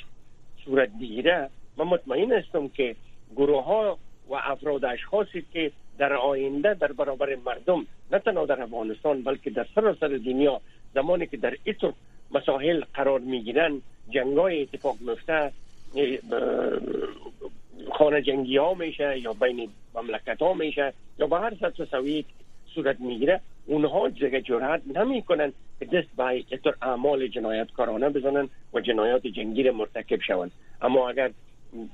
صورت 0.66 0.90
بگیره 0.90 1.50
من 1.78 1.86
مطمئن 1.86 2.32
هستم 2.32 2.68
که 2.68 2.96
گروه 3.36 3.64
ها 3.64 3.98
و 4.30 4.34
افراد 4.36 4.86
اشخاصی 4.86 5.46
که 5.54 5.72
در 5.98 6.14
آینده 6.14 6.74
در 6.74 6.92
برابر 6.92 7.36
مردم 7.46 7.86
نه 8.12 8.20
تنها 8.20 8.46
در 8.46 8.62
افغانستان 8.62 9.22
بلکه 9.22 9.50
در 9.50 9.66
سراسر 9.76 10.08
دنیا 10.08 10.62
زمانی 10.94 11.28
که 11.28 11.38
در 11.38 11.54
ایتو 11.64 11.94
مسائل 12.32 12.84
قرار 12.94 13.20
می‌گیرن 13.20 13.82
جنگای 14.10 14.62
اتفاق 14.62 14.96
میفته 15.00 15.52
خانه 17.92 18.22
جنگی 18.22 18.58
ها 18.58 18.74
میشه 18.74 19.20
یا 19.20 19.34
بین 19.34 19.70
مملکت 19.96 20.42
ها 20.42 20.54
میشه 20.54 20.94
یا 21.20 21.28
به 21.28 21.40
هر 21.40 21.54
سطح 21.62 21.86
سویه 21.86 22.24
صورت 22.76 23.00
می‌گیره. 23.00 23.42
اونها 23.66 24.10
دیگه 24.10 24.42
جرأت 24.42 24.82
نمی‌کنن 24.96 25.54
که 25.80 25.86
دست 25.86 26.08
به 26.18 26.44
اعمال 26.82 27.28
جنایتکارانه 27.28 28.10
بزنن 28.10 28.50
و 28.74 28.80
جنایات 28.80 29.28
جنگی 29.28 29.70
مرتکب 29.70 30.22
شوند. 30.22 30.52
اما 30.82 31.10
اگر 31.10 31.32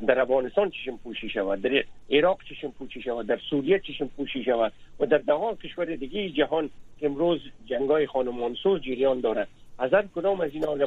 در 0.07 0.19
افغانستان 0.19 0.69
چشم 0.69 0.97
پوشی 0.97 1.29
شود 1.29 1.61
در 1.61 1.83
عراق 2.11 2.39
چشم 2.49 2.71
پوشی 2.71 3.01
شود 3.01 3.27
در 3.27 3.39
سوریه 3.49 3.79
چشم 3.79 4.07
پوشی 4.07 4.43
شود 4.43 4.73
و 4.99 5.05
در 5.05 5.17
ده 5.17 5.55
کشور 5.63 5.95
دیگه 5.95 6.29
جهان 6.29 6.69
که 6.99 7.05
امروز 7.05 7.39
جنگای 7.65 8.07
خانمانسوز 8.07 8.81
جریان 8.81 9.19
دارد. 9.19 9.47
از 9.79 9.93
هر 9.93 10.03
کدام 10.15 10.41
از 10.41 10.51
این 10.53 10.65
آقا 10.65 10.85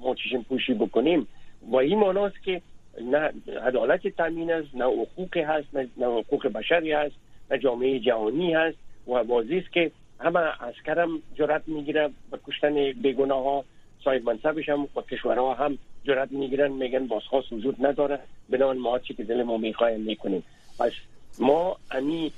ما 0.00 0.14
چشم 0.14 0.42
پوشی 0.42 0.74
بکنیم 0.74 1.26
با 1.70 1.80
این 1.80 1.98
معناست 1.98 2.42
که 2.42 2.62
نه 3.02 3.32
عدالت 3.62 4.08
تامین 4.08 4.52
است 4.52 4.74
نه 4.74 4.84
حقوق 4.84 5.36
هست 5.36 5.68
نه 5.96 6.06
حقوق 6.06 6.46
بشری 6.46 6.92
هست 6.92 7.14
نه 7.50 7.58
جامعه 7.58 7.98
جهانی 7.98 8.54
هست 8.54 8.78
و 9.06 9.10
واضح 9.12 9.54
است 9.54 9.72
که 9.72 9.90
همه 10.20 10.40
عسکرم 10.40 11.22
جرات 11.34 11.62
می‌گیره 11.66 12.10
به 12.30 12.38
کشتن 12.46 12.92
بیگناه 12.92 13.44
ها. 13.44 13.64
صاحب 14.04 14.24
منصبش 14.24 14.68
هم 14.68 14.88
و 14.96 15.00
کشورها 15.00 15.54
هم 15.54 15.78
جرات 16.04 16.32
می‌گیرن 16.32 16.72
میگن 16.72 17.06
بازخواست 17.06 17.52
وجود 17.52 17.86
نداره. 17.86 18.18
بنابراین 18.48 18.82
ما 18.82 18.98
چی 18.98 19.14
که 19.14 19.24
دل 19.24 19.42
ما 19.42 19.56
می‌خوایم 19.56 20.00
می‌کنیم. 20.00 20.44
پس 20.78 20.92
ما 21.38 21.76
امی 21.90 22.32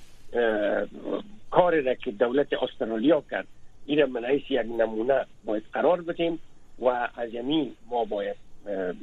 کار 1.50 1.80
را 1.80 1.94
که 1.94 2.10
دولت 2.10 2.52
استرالیا 2.52 3.22
کرد 3.30 3.46
این 3.86 4.04
من 4.04 4.34
یک 4.34 4.52
نمونه 4.52 5.26
باید 5.44 5.62
قرار 5.72 6.00
بدیم 6.00 6.38
و 6.78 7.08
از 7.16 7.34
یمی 7.34 7.72
ما 7.90 8.04
باید 8.04 8.36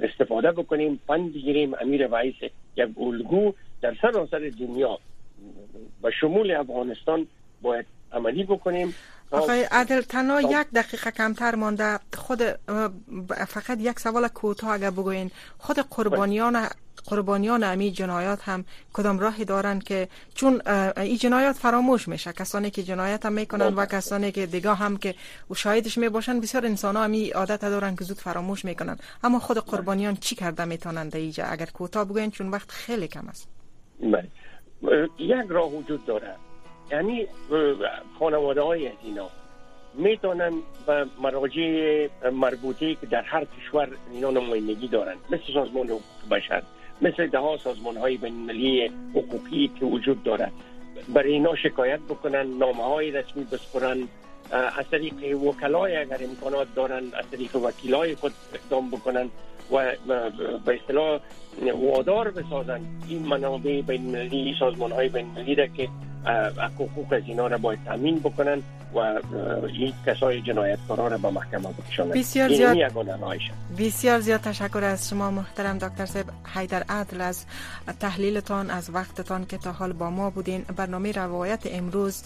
استفاده 0.02 0.52
بکنیم. 0.52 1.00
پند 1.08 1.34
بگیریم. 1.34 1.74
امیر 1.82 2.08
وعیس 2.12 2.36
یک 2.76 2.90
الگو 2.98 3.54
در 3.82 3.96
سراسر 4.02 4.52
دنیا 4.60 5.00
و 6.04 6.12
شمول 6.12 6.52
افغانستان 6.52 7.28
باید 7.62 7.86
عملی 8.12 8.44
بکنیم. 8.44 8.96
آقای 9.34 9.64
عدل 9.64 10.02
تنها 10.02 10.42
یک 10.42 10.68
دقیقه 10.76 11.12
کمتر 11.12 11.56
مانده. 11.56 12.00
خود 12.18 12.42
فقط 13.48 13.78
یک 13.80 14.00
سوال 14.00 14.28
کوتاه 14.28 14.70
اگر 14.70 14.90
بگوین. 14.90 15.32
خود 15.58 15.80
قربانیان 15.80 16.68
قربانیان 17.06 17.64
امی 17.64 17.92
جنایات 17.92 18.40
هم 18.42 18.66
کدام 18.94 19.20
راهی 19.20 19.46
دارند 19.46 19.84
که 19.84 20.08
چون 20.36 20.62
این 20.98 21.18
جنایات 21.18 21.56
فراموش 21.56 22.08
میشه. 22.08 22.34
کسانی 22.34 22.70
که 22.72 22.84
جنایت 22.84 23.26
هم 23.26 23.34
می‌کنن 23.34 23.74
و 23.74 23.86
کسانی 23.86 24.32
که 24.32 24.46
دیگه 24.46 24.74
هم 24.74 24.98
که 24.98 25.16
شاهدش 25.56 25.98
می 25.98 26.10
باشن 26.10 26.40
بسیار 26.40 26.66
انسان 26.66 26.96
ها 26.96 27.04
همی 27.04 27.30
عادت 27.30 27.62
دارن 27.62 27.96
که 27.96 28.04
زود 28.04 28.18
فراموش 28.18 28.66
می‌کنن. 28.66 28.98
اما 29.24 29.40
خود 29.40 29.58
قربانیان 29.58 30.16
چی 30.16 30.36
کرده 30.36 30.66
می‌تونند 30.66 31.16
اینجا؟ 31.16 31.46
اگر 31.46 31.66
کوتاه 31.66 32.06
بگوین 32.06 32.32
چون 32.32 32.50
وقت 32.50 32.72
خیلی 32.72 33.08
کم 33.08 33.28
است. 33.28 33.48
بله. 34.00 34.30
یک 35.20 35.46
راه 35.50 35.72
وجود 35.72 36.06
داره. 36.06 36.36
یعنی 36.92 37.28
خانواده 38.20 38.62
های 38.62 38.92
اینا 39.04 39.30
می‌تونن 39.94 40.54
به 40.88 41.06
مراجع 41.22 42.08
مربوطه 42.34 42.96
که 42.96 43.08
در 43.08 43.22
هر 43.22 43.46
کشور 43.46 43.90
اینا 44.14 44.32
نمایندگی 44.32 44.88
دارن. 44.88 45.16
مثل 45.30 45.54
سازمان 45.54 45.88
حقوق 45.88 46.02
بشر 46.32 46.64
مثل 47.02 47.28
ده 47.28 47.40
ها 47.40 47.58
سازمان 47.58 47.98
های 47.98 48.18
بین 48.18 48.52
حقوقی 49.16 49.72
که 49.80 49.86
وجود 49.86 50.24
داره 50.24 50.52
برای 51.14 51.32
اینا 51.32 51.56
شکایت 51.56 52.00
بکنن 52.00 52.58
نامه 52.58 52.84
های 52.84 53.12
رسمی 53.12 53.44
بسپرن 53.44 54.08
از 54.52 54.90
طریق 54.92 55.44
وکلای 55.44 55.96
اگر 55.96 56.18
امکانات 56.24 56.68
دارن 56.76 57.04
از 57.14 57.26
طریق 57.32 57.56
وکیلای 57.56 58.16
خود 58.16 58.32
اقدام 58.54 58.90
بکنن 58.90 59.30
و 59.72 59.92
به 60.66 60.80
اصطلاح 60.82 61.20
وادار 61.74 62.32
بسازن 62.32 62.82
این 63.08 63.26
منابع 63.26 63.82
بین 63.82 64.16
المللی 64.16 64.56
سازمان 64.60 64.92
های 64.92 65.10
بین 65.10 65.26
المللی 65.26 65.56
که 65.78 65.90
حقوق 66.80 67.14
از 67.14 67.22
اینا 67.26 67.48
را 67.48 67.58
باید 67.58 67.80
تامین 67.86 68.20
بکنن. 68.20 68.64
و 68.96 69.22
این 69.68 69.94
کسای 70.06 70.42
جنایتکارا 70.42 71.08
را 71.08 71.18
به 71.18 71.30
محکمه 71.30 71.70
بکشانن 71.70 72.12
بسیار 72.12 72.50
زیاد 72.50 72.78
بسیار 73.78 74.20
زیاد 74.20 74.42
تشکر 74.42 74.84
از 74.84 75.10
شما 75.10 75.32
محترم 75.32 75.78
دکتر 75.78 76.06
صاحب. 76.06 76.26
حیدر 76.56 76.84
عدل 76.90 77.22
از 77.22 77.46
تحلیلتان 78.00 78.70
از 78.70 78.90
وقتتان 78.90 79.46
که 79.46 79.58
تا 79.58 79.72
حال 79.72 79.94
با 79.94 80.10
ما 80.10 80.30
بودین. 80.30 80.66
برنامه 80.76 81.12
روایت 81.12 81.60
امروز 81.66 82.24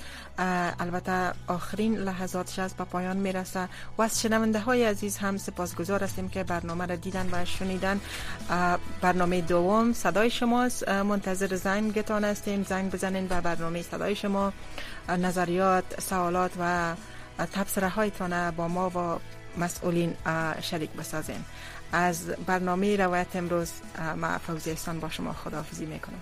البته 0.80 1.32
آخرین 1.48 1.96
لحظاتش 1.98 2.60
از 2.60 2.74
به 2.74 2.84
پایان 2.84 3.18
می‌رسه. 3.18 3.68
و 3.98 4.02
از 4.02 4.22
شنونده 4.22 4.60
های 4.60 4.84
عزیز 4.84 5.18
هم 5.18 5.38
سپاسگزار 5.38 6.04
هستیم 6.04 6.30
که 6.30 6.44
برنامه 6.44 6.86
را 6.86 6.96
دیدن 6.96 7.30
و 7.32 7.46
شنیدن. 7.46 8.00
برنامه 9.02 9.42
دوم 9.42 9.94
صدای 9.94 10.30
شماست. 10.30 10.90
منتظر 10.90 11.56
زنگتان 11.56 12.24
هستیم. 12.24 12.64
زنگ 12.64 12.92
بزنین 12.92 13.28
و 13.30 13.42
برنامه 13.42 13.82
صدای 13.82 14.16
شما 14.16 14.54
نظریات 15.10 16.02
سوالات 16.02 16.52
و 16.60 16.96
تبصره 17.54 17.90
هایتان 17.90 18.52
با 18.52 18.68
ما 18.68 18.90
و 18.90 19.20
مسئولین 19.60 20.16
شریک 20.62 20.92
بسازین. 20.92 21.46
از 21.92 22.28
برنامه 22.28 22.96
روایت 22.96 23.36
امروز 23.36 23.72
ما 24.18 24.38
فوزی 24.38 24.76
با 25.02 25.10
شما 25.10 25.34
خداحافظی 25.34 25.86
می‌کنم. 25.86 26.22